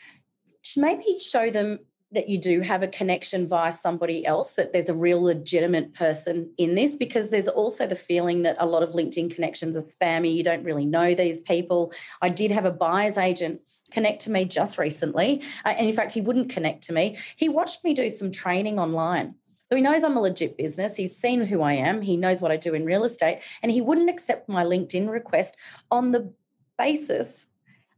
[0.77, 1.81] maybe show them
[2.13, 6.51] that you do have a connection via somebody else, that there's a real legitimate person
[6.57, 10.35] in this, because there's also the feeling that a lot of LinkedIn connections are spammy.
[10.35, 11.93] You don't really know these people.
[12.23, 15.42] I did have a buyer's agent connect to me just recently.
[15.64, 17.18] Uh, and in fact, he wouldn't connect to me.
[17.37, 19.35] He watched me do some training online.
[19.68, 20.97] So he knows I'm a legit business.
[20.97, 22.03] He's seen who I am.
[22.03, 23.40] He knows what I do in real estate.
[23.62, 25.57] And he wouldn't accept my LinkedIn request
[25.90, 26.33] on the
[26.79, 27.47] basis,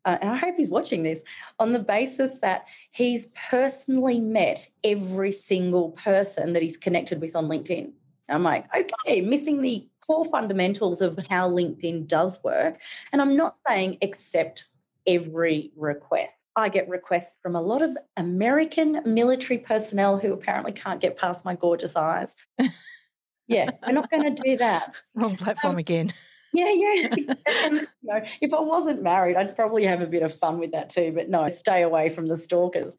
[0.05, 1.21] uh, and I hope he's watching this,
[1.59, 7.49] on the basis that he's personally met every single person that he's connected with on
[7.49, 7.93] LinkedIn.
[8.29, 12.81] I'm like, okay, missing the core fundamentals of how LinkedIn does work.
[13.13, 14.67] And I'm not saying accept
[15.07, 16.37] every request.
[16.57, 21.45] I get requests from a lot of American military personnel who apparently can't get past
[21.45, 22.35] my gorgeous eyes.
[23.47, 24.95] yeah, we're not going to do that.
[25.15, 26.15] Wrong platform um, again.
[26.55, 27.09] Yeah, yeah.
[27.71, 30.89] you know, if I wasn't married, I'd probably have a bit of fun with that
[30.89, 31.13] too.
[31.15, 32.97] But no, stay away from the stalkers.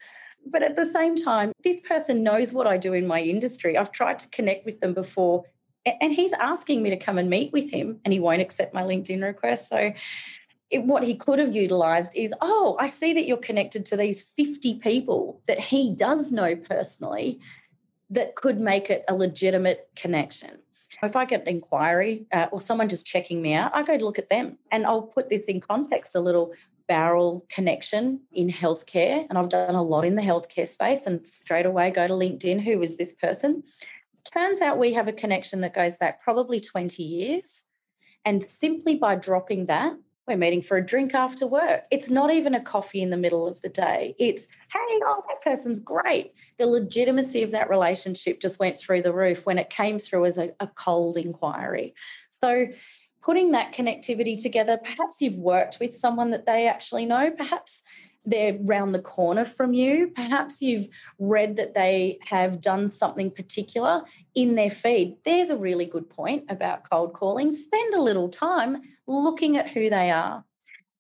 [0.50, 3.78] But at the same time, this person knows what I do in my industry.
[3.78, 5.44] I've tried to connect with them before,
[5.86, 8.84] and he's asking me to come and meet with him, and he won't accept my
[8.84, 9.68] LinkedIn request.
[9.68, 9.92] So
[10.70, 14.22] it, what he could have utilized is, oh, I see that you're connected to these
[14.22, 17.40] 50 people that he does know personally
[18.10, 20.60] that could make it a legitimate connection.
[21.04, 24.04] If I get an inquiry uh, or someone just checking me out, I go to
[24.04, 26.54] look at them and I'll put this in context a little
[26.88, 29.26] Bowral connection in healthcare.
[29.30, 32.64] And I've done a lot in the healthcare space and straight away go to LinkedIn.
[32.64, 33.64] Who is this person?
[34.24, 37.62] Turns out we have a connection that goes back probably 20 years.
[38.26, 39.94] And simply by dropping that,
[40.28, 41.86] we're meeting for a drink after work.
[41.90, 44.14] It's not even a coffee in the middle of the day.
[44.20, 46.34] It's, hey, oh, that person's great.
[46.58, 50.38] The legitimacy of that relationship just went through the roof when it came through as
[50.38, 51.96] a, a cold inquiry.
[52.30, 52.68] So,
[53.24, 57.84] putting that connectivity together, perhaps you've worked with someone that they actually know, perhaps
[58.28, 60.12] they're round the corner from you.
[60.14, 60.88] Perhaps you've
[61.18, 64.04] read that they have done something particular
[64.36, 65.16] in their feed.
[65.24, 67.52] There's a really good point about cold calling.
[67.52, 70.44] Spend a little time looking at who they are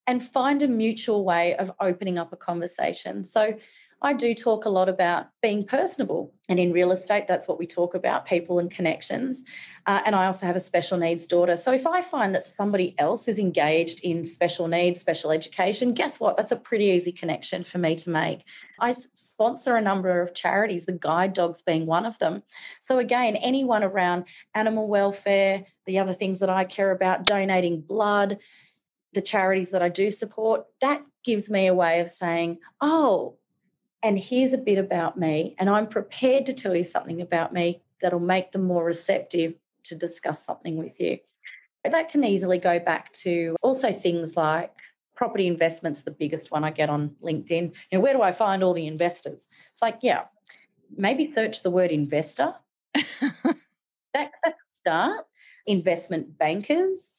[0.07, 3.25] and find a mutual way of opening up a conversation.
[3.25, 3.55] So,
[4.01, 6.31] I do talk a lot about being personable.
[6.49, 9.43] And in real estate, that's what we talk about people and connections.
[9.87, 11.57] Uh, and I also have a special needs daughter.
[11.57, 16.19] So if I find that somebody else is engaged in special needs, special education, guess
[16.19, 16.37] what?
[16.37, 18.43] That's a pretty easy connection for me to make.
[18.79, 22.43] I sponsor a number of charities, the guide dogs being one of them.
[22.79, 28.39] So again, anyone around animal welfare, the other things that I care about, donating blood,
[29.13, 33.37] the charities that I do support, that gives me a way of saying, oh,
[34.03, 37.81] and here's a bit about me, and I'm prepared to tell you something about me
[38.01, 41.17] that'll make them more receptive to discuss something with you.
[41.83, 44.71] But that can easily go back to also things like
[45.15, 47.73] property investments, the biggest one I get on LinkedIn.
[47.91, 49.47] You know, where do I find all the investors?
[49.73, 50.25] It's like, yeah,
[50.95, 52.53] maybe search the word investor.
[52.93, 55.25] that, that's start.
[55.65, 57.16] Investment bankers,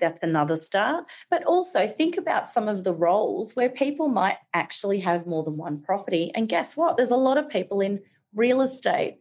[0.00, 1.04] that's another start.
[1.30, 5.56] But also think about some of the roles where people might actually have more than
[5.56, 6.30] one property.
[6.34, 6.96] And guess what?
[6.96, 8.00] There's a lot of people in
[8.34, 9.18] real estate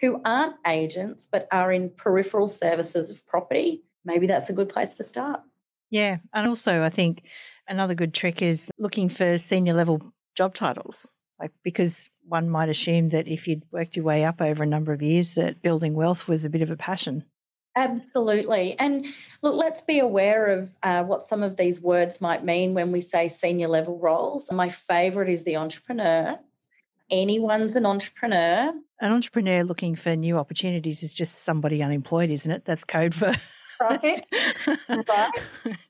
[0.00, 3.82] who aren't agents but are in peripheral services of property.
[4.04, 5.40] Maybe that's a good place to start.
[5.90, 6.18] Yeah.
[6.32, 7.24] And also, I think
[7.68, 11.10] another good trick is looking for senior level job titles.
[11.38, 14.92] Like, because one might assume that if you'd worked your way up over a number
[14.92, 17.24] of years, that building wealth was a bit of a passion.
[17.76, 18.76] Absolutely.
[18.78, 19.06] And
[19.42, 23.00] look, let's be aware of uh, what some of these words might mean when we
[23.00, 24.50] say senior level roles.
[24.50, 26.38] My favorite is the entrepreneur.
[27.10, 28.72] Anyone's an entrepreneur.
[29.00, 32.64] An entrepreneur looking for new opportunities is just somebody unemployed, isn't it?
[32.64, 33.34] That's code for.
[33.82, 34.22] Right.
[35.08, 35.30] right.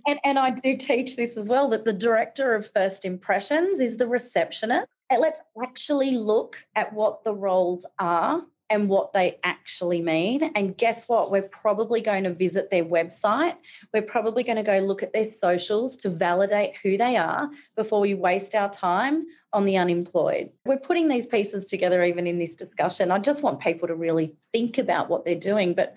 [0.06, 3.96] And, and I do teach this as well that the director of first impressions is
[3.96, 4.86] the receptionist.
[5.10, 10.52] And let's actually look at what the roles are and what they actually mean.
[10.54, 11.30] And guess what?
[11.30, 13.56] We're probably going to visit their website.
[13.92, 18.00] We're probably going to go look at their socials to validate who they are before
[18.00, 20.50] we waste our time on the unemployed.
[20.64, 23.10] We're putting these pieces together even in this discussion.
[23.10, 25.96] I just want people to really think about what they're doing, but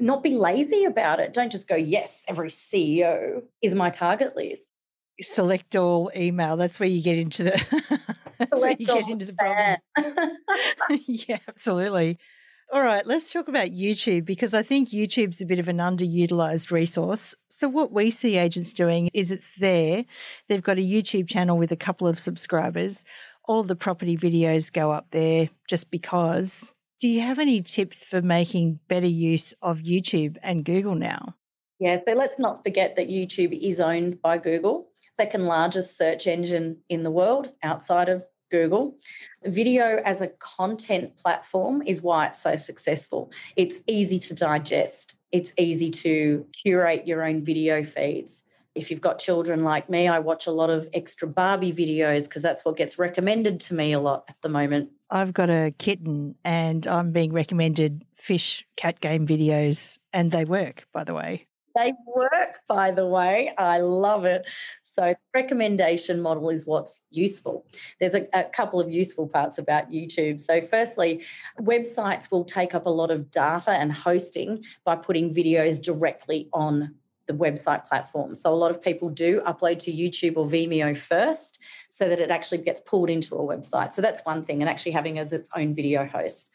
[0.00, 1.34] not be lazy about it.
[1.34, 4.69] Don't just go, yes, every CEO is my target list.
[5.22, 6.56] Select all email.
[6.56, 8.00] That's where you get into the
[8.38, 9.78] That's where you get into the problem.
[11.06, 12.18] yeah, absolutely.
[12.72, 16.70] All right, let's talk about YouTube because I think YouTube's a bit of an underutilized
[16.70, 17.34] resource.
[17.50, 20.04] So, what we see agents doing is it's there.
[20.48, 23.04] They've got a YouTube channel with a couple of subscribers.
[23.46, 26.74] All the property videos go up there just because.
[27.00, 31.34] Do you have any tips for making better use of YouTube and Google now?
[31.80, 36.78] Yeah, so let's not forget that YouTube is owned by Google second largest search engine
[36.88, 38.96] in the world outside of Google.
[39.44, 43.30] Video as a content platform is why it's so successful.
[43.56, 48.42] It's easy to digest, it's easy to curate your own video feeds.
[48.74, 52.42] If you've got children like me, I watch a lot of extra Barbie videos because
[52.42, 54.90] that's what gets recommended to me a lot at the moment.
[55.10, 60.86] I've got a kitten and I'm being recommended fish cat game videos, and they work,
[60.92, 61.46] by the way.
[61.76, 63.52] They work, by the way.
[63.56, 64.44] I love it.
[64.94, 67.66] So, recommendation model is what's useful.
[68.00, 70.40] There's a, a, couple of useful parts about YouTube.
[70.40, 71.24] So, firstly,
[71.60, 76.94] websites will take up a lot of data and hosting by putting videos directly on
[77.30, 78.34] the website platform.
[78.34, 82.30] So a lot of people do upload to YouTube or Vimeo first so that it
[82.30, 83.92] actually gets pulled into a website.
[83.92, 86.50] So that's one thing, and actually having as its own video host.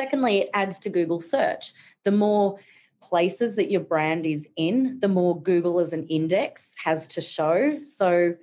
[0.00, 1.72] Secondly, it adds to Google search.
[2.04, 2.58] The more
[3.02, 7.78] places that your brand is in, the more Google as an index has to show.
[7.96, 8.34] So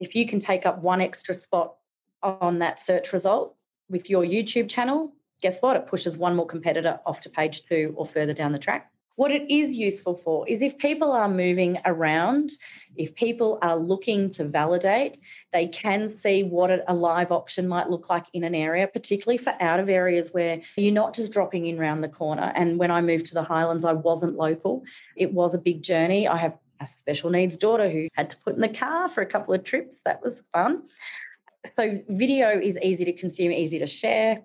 [0.00, 1.74] if you can take up one extra spot
[2.22, 3.56] on that search result
[3.88, 5.76] with your YouTube channel, guess what?
[5.76, 8.90] It pushes one more competitor off to page two or further down the track.
[9.16, 12.50] What it is useful for is if people are moving around,
[12.96, 15.18] if people are looking to validate,
[15.52, 19.54] they can see what a live auction might look like in an area, particularly for
[19.58, 22.52] out of areas where you're not just dropping in around the corner.
[22.54, 24.84] And when I moved to the Highlands, I wasn't local.
[25.16, 26.28] It was a big journey.
[26.28, 29.26] I have a special needs daughter who had to put in the car for a
[29.26, 29.98] couple of trips.
[30.04, 30.82] That was fun.
[31.74, 34.42] So, video is easy to consume, easy to share.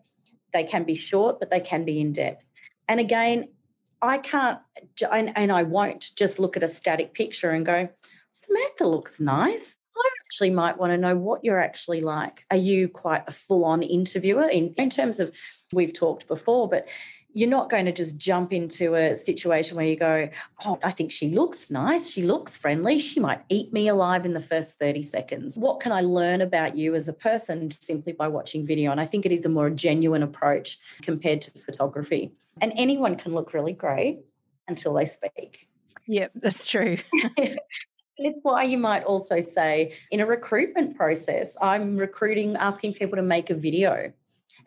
[0.53, 2.45] They can be short, but they can be in depth.
[2.87, 3.49] And again,
[4.01, 4.59] I can't,
[5.11, 7.87] and, and I won't just look at a static picture and go,
[8.31, 9.77] Samantha looks nice.
[9.95, 12.45] I actually might want to know what you're actually like.
[12.49, 15.31] Are you quite a full on interviewer in, in terms of,
[15.73, 16.87] we've talked before, but
[17.33, 20.29] you're not going to just jump into a situation where you go,
[20.65, 22.09] Oh, I think she looks nice.
[22.09, 22.99] She looks friendly.
[22.99, 25.57] She might eat me alive in the first 30 seconds.
[25.57, 28.91] What can I learn about you as a person simply by watching video?
[28.91, 32.33] And I think it is a more genuine approach compared to photography.
[32.59, 34.19] And anyone can look really great
[34.67, 35.67] until they speak.
[36.07, 36.97] Yep, that's true.
[38.23, 43.23] It's why you might also say in a recruitment process, I'm recruiting, asking people to
[43.23, 44.13] make a video.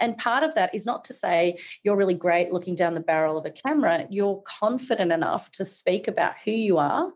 [0.00, 3.38] And part of that is not to say you're really great looking down the barrel
[3.38, 7.12] of a camera, you're confident enough to speak about who you are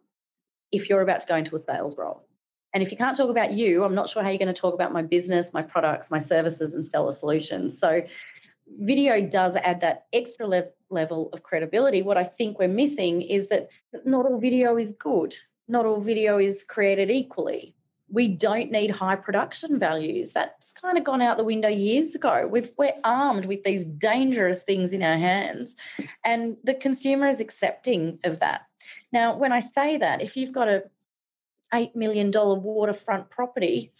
[0.73, 2.25] if you're about to go into a sales role.
[2.75, 4.75] And if you can't talk about you, I'm not sure how you're going to talk
[4.75, 7.79] about my business, my products, my services, and seller solutions.
[7.81, 8.03] So,
[8.79, 12.03] video does add that extra le- level of credibility.
[12.03, 13.71] What I think we're missing is that
[14.05, 15.35] not all video is good,
[15.67, 17.75] not all video is created equally
[18.11, 20.33] we don't need high production values.
[20.33, 22.49] That's kind of gone out the window years ago.
[22.51, 25.77] We've, we're armed with these dangerous things in our hands,
[26.25, 28.63] and the consumer is accepting of that.
[29.13, 30.85] Now, when I say that, if you've got a
[31.73, 33.93] $8 million waterfront property,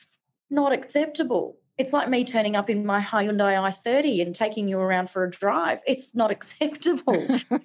[0.51, 1.59] not acceptable.
[1.77, 5.31] It's like me turning up in my Hyundai i30 and taking you around for a
[5.31, 5.81] drive.
[5.87, 7.15] It's not acceptable.
[7.15, 7.59] so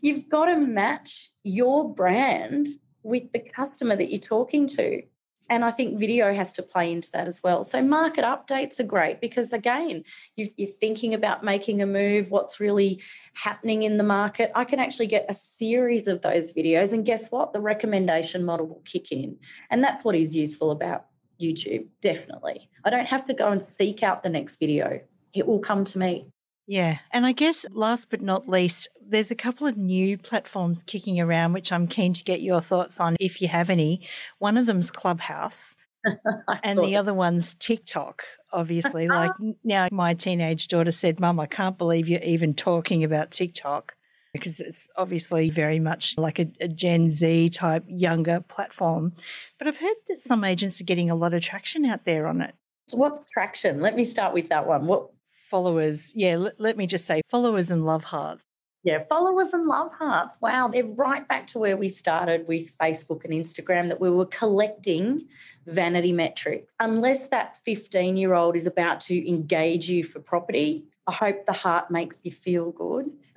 [0.00, 2.68] you've got to match your brand
[3.02, 5.02] with the customer that you're talking to.
[5.48, 7.62] And I think video has to play into that as well.
[7.62, 10.04] So, market updates are great because, again,
[10.36, 13.00] you are thinking about making a move, what's really
[13.34, 14.50] happening in the market.
[14.54, 16.92] I can actually get a series of those videos.
[16.92, 17.52] And guess what?
[17.52, 19.36] The recommendation model will kick in.
[19.70, 21.06] And that's what is useful about
[21.40, 22.68] YouTube, definitely.
[22.84, 25.00] I don't have to go and seek out the next video,
[25.32, 26.26] it will come to me.
[26.66, 26.98] Yeah.
[27.12, 31.52] And I guess last but not least, there's a couple of new platforms kicking around,
[31.52, 34.06] which I'm keen to get your thoughts on if you have any.
[34.38, 35.76] One of them's Clubhouse,
[36.62, 39.08] and the other one's TikTok, obviously.
[39.08, 39.32] like
[39.64, 43.94] now, my teenage daughter said, Mum, I can't believe you're even talking about TikTok
[44.32, 49.14] because it's obviously very much like a, a, Gen Z type younger platform.
[49.58, 52.42] But I've heard that some agents are getting a lot of traction out there on
[52.42, 52.54] it.
[52.92, 53.80] What's traction?
[53.80, 54.86] Let me start with that one.
[54.86, 55.08] What
[55.46, 56.12] followers.
[56.14, 58.42] Yeah, let, let me just say followers and love hearts.
[58.86, 60.38] Yeah, followers and love hearts.
[60.40, 64.26] Wow, they're right back to where we started with Facebook and Instagram that we were
[64.26, 65.26] collecting
[65.66, 66.72] vanity metrics.
[66.78, 71.52] Unless that 15 year old is about to engage you for property, I hope the
[71.52, 73.10] heart makes you feel good.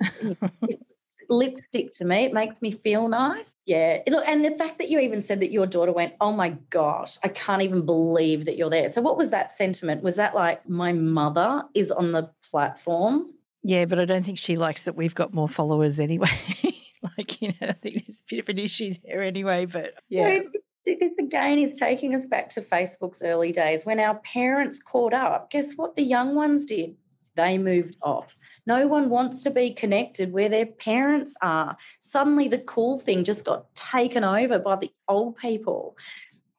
[0.62, 0.92] it's
[1.30, 3.44] lipstick to me, it makes me feel nice.
[3.66, 4.00] Yeah.
[4.08, 7.18] Look, and the fact that you even said that your daughter went, Oh my gosh,
[7.22, 8.88] I can't even believe that you're there.
[8.88, 10.02] So, what was that sentiment?
[10.02, 13.32] Was that like, My mother is on the platform?
[13.62, 16.30] Yeah, but I don't think she likes that we've got more followers anyway.
[17.16, 19.66] like, you know, I think there's a bit of an issue there anyway.
[19.66, 20.40] But yeah.
[20.86, 25.50] This again is taking us back to Facebook's early days when our parents caught up.
[25.50, 26.96] Guess what the young ones did?
[27.36, 28.34] They moved off.
[28.70, 31.76] No one wants to be connected where their parents are.
[31.98, 35.98] Suddenly, the cool thing just got taken over by the old people.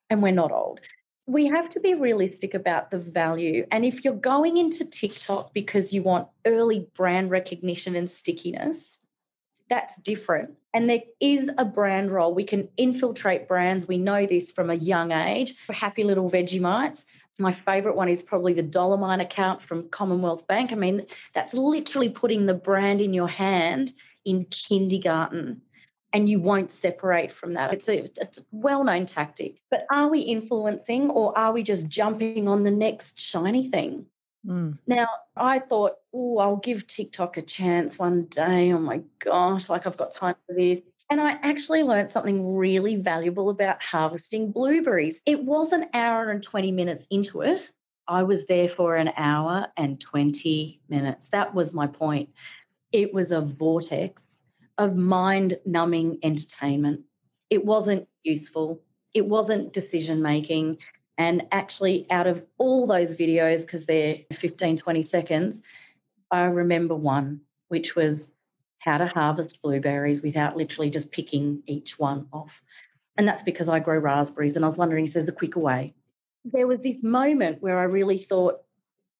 [0.10, 0.82] And we're not old.
[1.26, 3.66] We have to be realistic about the value.
[3.72, 9.00] And if you're going into TikTok because you want early brand recognition and stickiness,
[9.70, 10.50] that's different.
[10.74, 12.34] And there is a brand role.
[12.34, 13.88] We can infiltrate brands.
[13.88, 15.56] We know this from a young age.
[15.70, 17.06] Happy little Vegemites
[17.42, 20.72] my favorite one is probably the Dollarmite account from Commonwealth Bank.
[20.72, 23.94] I mean, that's literally putting the brand in your hand
[24.26, 25.62] in kindergarten
[26.14, 27.74] and you won't separate from that.
[27.74, 29.62] It's a, it's a well known tactic.
[29.70, 34.06] But are we influencing or are we just jumping on the next shiny thing?
[34.46, 34.78] Mm.
[34.88, 38.74] Now, I thought, oh, I'll give TikTok a chance one day.
[38.74, 40.82] Oh my gosh, like I've got time for this.
[41.12, 45.22] And I actually learned something really valuable about harvesting blueberries.
[45.26, 47.70] It was an hour and 20 minutes into it.
[48.08, 51.28] I was there for an hour and 20 minutes.
[51.32, 52.30] That was my point.
[52.94, 54.24] It was a vortex
[54.78, 57.02] of mind numbing entertainment.
[57.50, 58.82] It wasn't useful,
[59.14, 60.78] it wasn't decision making.
[61.18, 65.62] And actually, out of all those videos, because they're 15, 20 seconds,
[66.32, 68.26] I remember one, which was
[68.82, 72.62] how to harvest blueberries without literally just picking each one off.
[73.18, 75.94] And that's because I grow raspberries and I was wondering if there's a quicker way.
[76.44, 78.62] There was this moment where I really thought,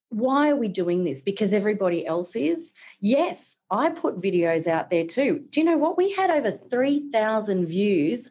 [0.10, 1.22] why are we doing this?
[1.22, 2.72] Because everybody else is?
[3.00, 5.46] Yes, I put videos out there too.
[5.52, 5.98] Do you know what?
[5.98, 8.30] We had over 3,000 views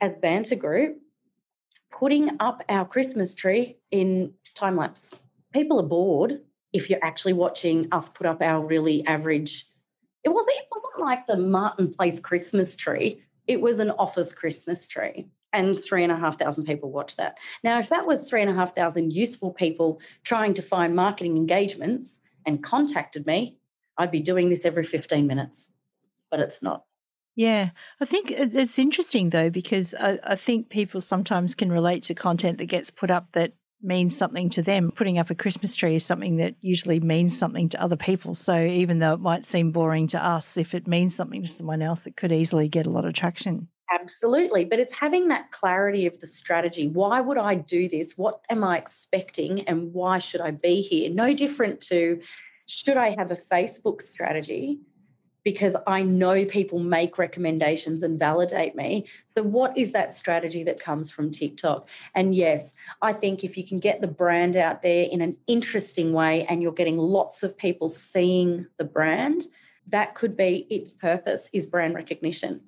[0.00, 0.98] as Banter Group
[1.90, 5.10] putting up our Christmas tree in time lapse.
[5.54, 9.66] People are bored if you're actually watching us put up our really average.
[10.26, 13.22] It wasn't, it wasn't like the Martin Place Christmas tree.
[13.46, 15.28] It was an office Christmas tree.
[15.52, 17.38] And three and a half thousand people watched that.
[17.62, 21.36] Now, if that was three and a half thousand useful people trying to find marketing
[21.36, 23.56] engagements and contacted me,
[23.96, 25.68] I'd be doing this every 15 minutes.
[26.28, 26.82] But it's not.
[27.36, 27.70] Yeah,
[28.00, 32.58] I think it's interesting though, because I, I, think people sometimes can relate to content
[32.58, 33.52] that gets put up that
[33.82, 34.90] means something to them.
[34.90, 38.34] Putting up a Christmas tree is something that usually means something to other people.
[38.34, 41.82] So even though it might seem boring to us, if it means something to someone
[41.82, 43.68] else, it could easily get a lot of traction.
[43.92, 44.64] Absolutely.
[44.64, 46.88] But it's having that clarity of the strategy.
[46.88, 48.14] Why would I do this?
[48.16, 49.66] What am I expecting?
[49.68, 51.10] And why should I be here?
[51.10, 52.20] No different to
[52.68, 54.80] should I have a Facebook strategy?
[55.46, 59.06] Because I know people make recommendations and validate me.
[59.30, 61.88] So, what is that strategy that comes from TikTok?
[62.16, 62.68] And yes,
[63.00, 66.60] I think if you can get the brand out there in an interesting way and
[66.60, 69.46] you're getting lots of people seeing the brand,
[69.86, 72.60] that could be its purpose is brand recognition.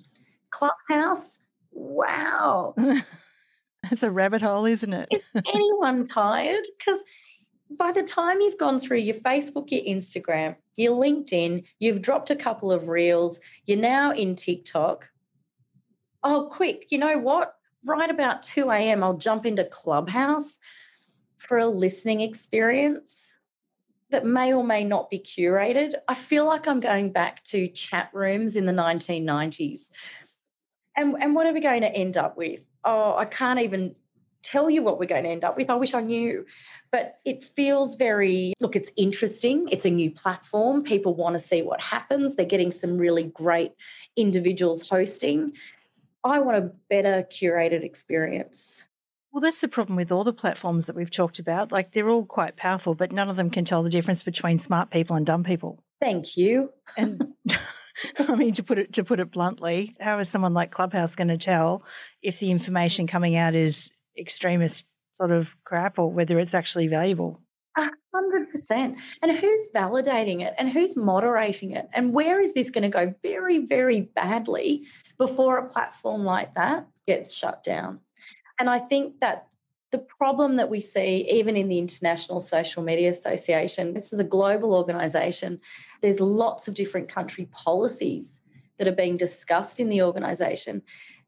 [0.49, 1.41] Clubhouse,
[1.73, 2.73] wow.
[3.91, 5.07] It's a rabbit hole, isn't it?
[5.11, 6.65] is anyone tired?
[6.77, 7.01] Because
[7.69, 12.35] by the time you've gone through your Facebook, your Instagram, your LinkedIn, you've dropped a
[12.35, 15.09] couple of reels, you're now in TikTok.
[16.23, 17.55] Oh, quick, you know what?
[17.85, 20.59] Right about 2 a.m., I'll jump into Clubhouse
[21.37, 23.33] for a listening experience
[24.11, 25.93] that may or may not be curated.
[26.07, 29.89] I feel like I'm going back to chat rooms in the 1990s.
[30.97, 32.61] And, and what are we going to end up with?
[32.83, 33.95] Oh, I can't even
[34.49, 35.69] tell you what we're going to end up with.
[35.69, 36.45] I wish I knew.
[36.91, 39.67] But it feels very, look, it's interesting.
[39.71, 40.83] It's a new platform.
[40.83, 42.35] People want to see what happens.
[42.35, 43.73] They're getting some really great
[44.15, 45.53] individuals hosting.
[46.23, 48.83] I want a better curated experience.
[49.31, 51.71] Well, that's the problem with all the platforms that we've talked about.
[51.71, 54.89] Like they're all quite powerful, but none of them can tell the difference between smart
[54.89, 55.83] people and dumb people.
[56.01, 56.71] Thank you.
[56.97, 57.33] And
[58.27, 61.27] I mean, to put it to put it bluntly, how is someone like Clubhouse going
[61.27, 61.83] to tell
[62.23, 67.41] if the information coming out is extremist sort of crap or whether it's actually valuable.
[67.77, 68.97] A hundred percent.
[69.21, 71.87] And who's validating it and who's moderating it?
[71.93, 74.85] And where is this going to go very, very badly
[75.17, 77.99] before a platform like that gets shut down?
[78.59, 79.47] And I think that
[79.91, 84.23] the problem that we see, even in the International Social Media Association, this is a
[84.23, 85.59] global organization.
[86.01, 88.27] There's lots of different country policies
[88.77, 90.83] that are being discussed in the organization.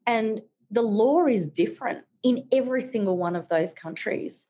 [0.06, 4.48] And the law is different in every single one of those countries.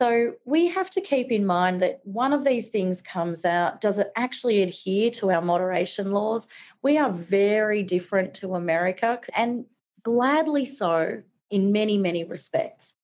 [0.00, 3.80] So we have to keep in mind that one of these things comes out.
[3.80, 6.48] Does it actually adhere to our moderation laws?
[6.82, 9.64] We are very different to America and
[10.02, 12.94] gladly so in many, many respects.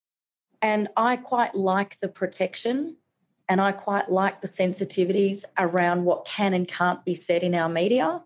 [0.61, 2.97] And I quite like the protection
[3.49, 7.69] and I quite like the sensitivities around what can and can't be said in our
[7.69, 8.23] media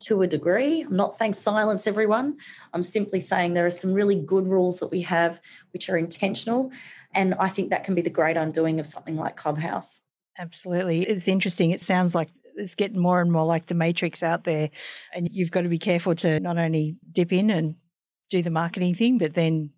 [0.00, 0.82] to a degree.
[0.82, 2.36] I'm not saying silence everyone.
[2.72, 5.40] I'm simply saying there are some really good rules that we have
[5.72, 6.70] which are intentional.
[7.14, 10.00] And I think that can be the great undoing of something like Clubhouse.
[10.38, 11.02] Absolutely.
[11.02, 11.70] It's interesting.
[11.70, 14.70] It sounds like it's getting more and more like the matrix out there.
[15.14, 17.74] And you've got to be careful to not only dip in and
[18.30, 19.70] do the marketing thing, but then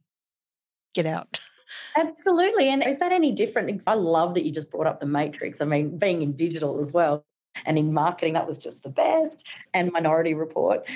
[0.94, 1.40] get out.
[1.96, 2.68] Absolutely.
[2.68, 3.82] And is that any different?
[3.86, 5.60] I love that you just brought up the matrix.
[5.60, 7.24] I mean, being in digital as well.
[7.64, 9.44] And in marketing, that was just the best.
[9.74, 10.86] And Minority Report.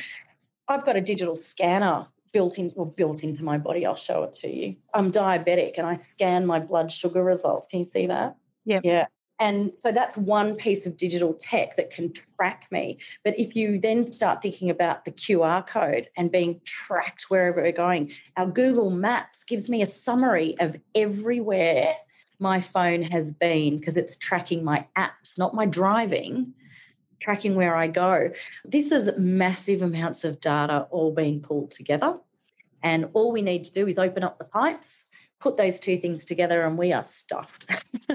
[0.68, 3.86] I've got a digital scanner built in or built into my body.
[3.86, 4.76] I'll show it to you.
[4.92, 7.68] I'm diabetic and I scan my blood sugar results.
[7.70, 8.36] Can you see that?
[8.64, 8.80] Yeah.
[8.82, 9.06] Yeah.
[9.38, 12.98] And so that's one piece of digital tech that can track me.
[13.22, 17.72] But if you then start thinking about the QR code and being tracked wherever we're
[17.72, 21.96] going, our Google Maps gives me a summary of everywhere
[22.38, 26.52] my phone has been because it's tracking my apps, not my driving,
[27.20, 28.30] tracking where I go.
[28.64, 32.18] This is massive amounts of data all being pulled together.
[32.82, 35.04] And all we need to do is open up the pipes,
[35.40, 37.66] put those two things together, and we are stuffed.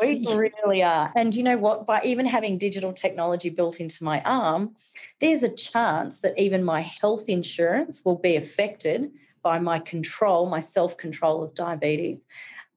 [0.00, 1.12] we really are.
[1.14, 1.86] And you know what?
[1.86, 4.74] By even having digital technology built into my arm,
[5.20, 10.58] there's a chance that even my health insurance will be affected by my control, my
[10.58, 12.18] self control of diabetes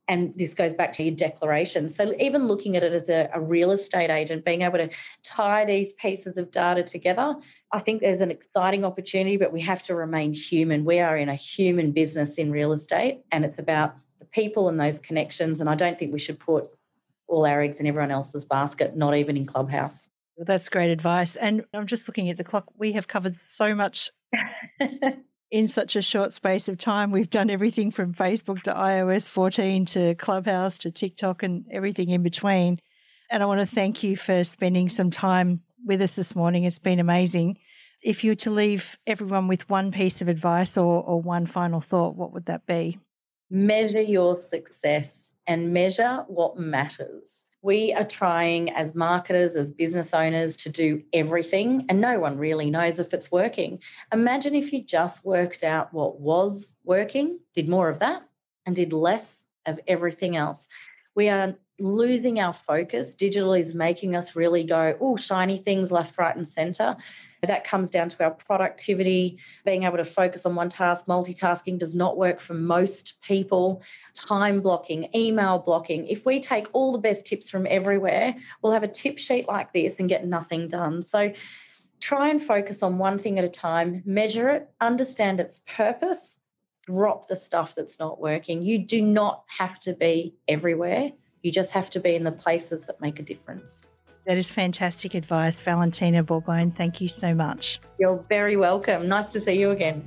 [0.10, 1.93] and this goes back to your declaration.
[1.93, 4.89] So, even looking at it as a, a, real estate agent, being able to
[5.24, 7.36] tie these pieces of data together,
[7.72, 10.84] I think there's an exciting opportunity, but we have to remain human.
[10.84, 14.80] We are in a human business in real estate, and it's about the people and
[14.80, 15.62] those connections.
[15.62, 16.66] And I don't think we should put
[17.28, 20.10] all our eggs in everyone else's basket, not even in Clubhouse.
[20.36, 21.36] Well, that's great advice.
[21.36, 22.66] And I'm just looking at the clock.
[22.76, 24.10] We have covered so much
[25.52, 27.12] in such a short space of time.
[27.12, 32.24] We've done everything from Facebook to iOS 14 to Clubhouse to TikTok and everything in
[32.24, 32.80] between.
[33.32, 36.64] And I want to thank you for spending some time with us this morning.
[36.64, 37.58] It's been amazing.
[38.02, 41.82] If you were to leave everyone with one piece of advice or, or one final
[41.82, 43.00] thought, what would that be?
[43.50, 50.55] Measure your success and measure what matters we are trying as marketers, as business owners,
[50.57, 53.80] to do everything, and no one really knows if it's working.
[54.14, 58.24] Imagine if you just worked out what was working, did more of that,
[58.66, 60.66] and did less of everything else.
[61.16, 63.15] We are losing our focus.
[63.15, 66.95] Digital is making us really go, oh, shiny things left, right, and center.
[67.41, 71.05] That comes down to our productivity, being able to focus on one task.
[71.07, 73.82] Multitasking does not work for most people.
[74.13, 76.05] Time blocking, email blocking.
[76.07, 79.71] If we take all the best tips from everywhere, we'll have a tip sheet like
[79.71, 81.01] this and get nothing done.
[81.01, 81.32] So
[82.01, 86.39] try and focus on one thing at a time, measure it, understand its purpose,
[86.86, 88.61] drop the stuff that's not working.
[88.61, 91.13] You do not have to be everywhere.
[91.41, 93.81] You just have to be in the places that make a difference.
[94.25, 96.75] That is fantastic advice, Valentina Borbone.
[96.75, 97.79] Thank you so much.
[97.99, 99.07] You're very welcome.
[99.07, 100.03] Nice to see you again.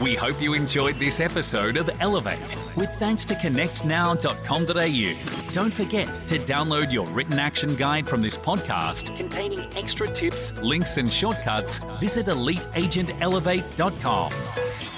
[0.00, 5.52] We hope you enjoyed this episode of Elevate with thanks to connectnow.com.au.
[5.52, 10.98] Don't forget to download your written action guide from this podcast containing extra tips, links,
[10.98, 11.78] and shortcuts.
[11.98, 14.95] Visit eliteagentelevate.com.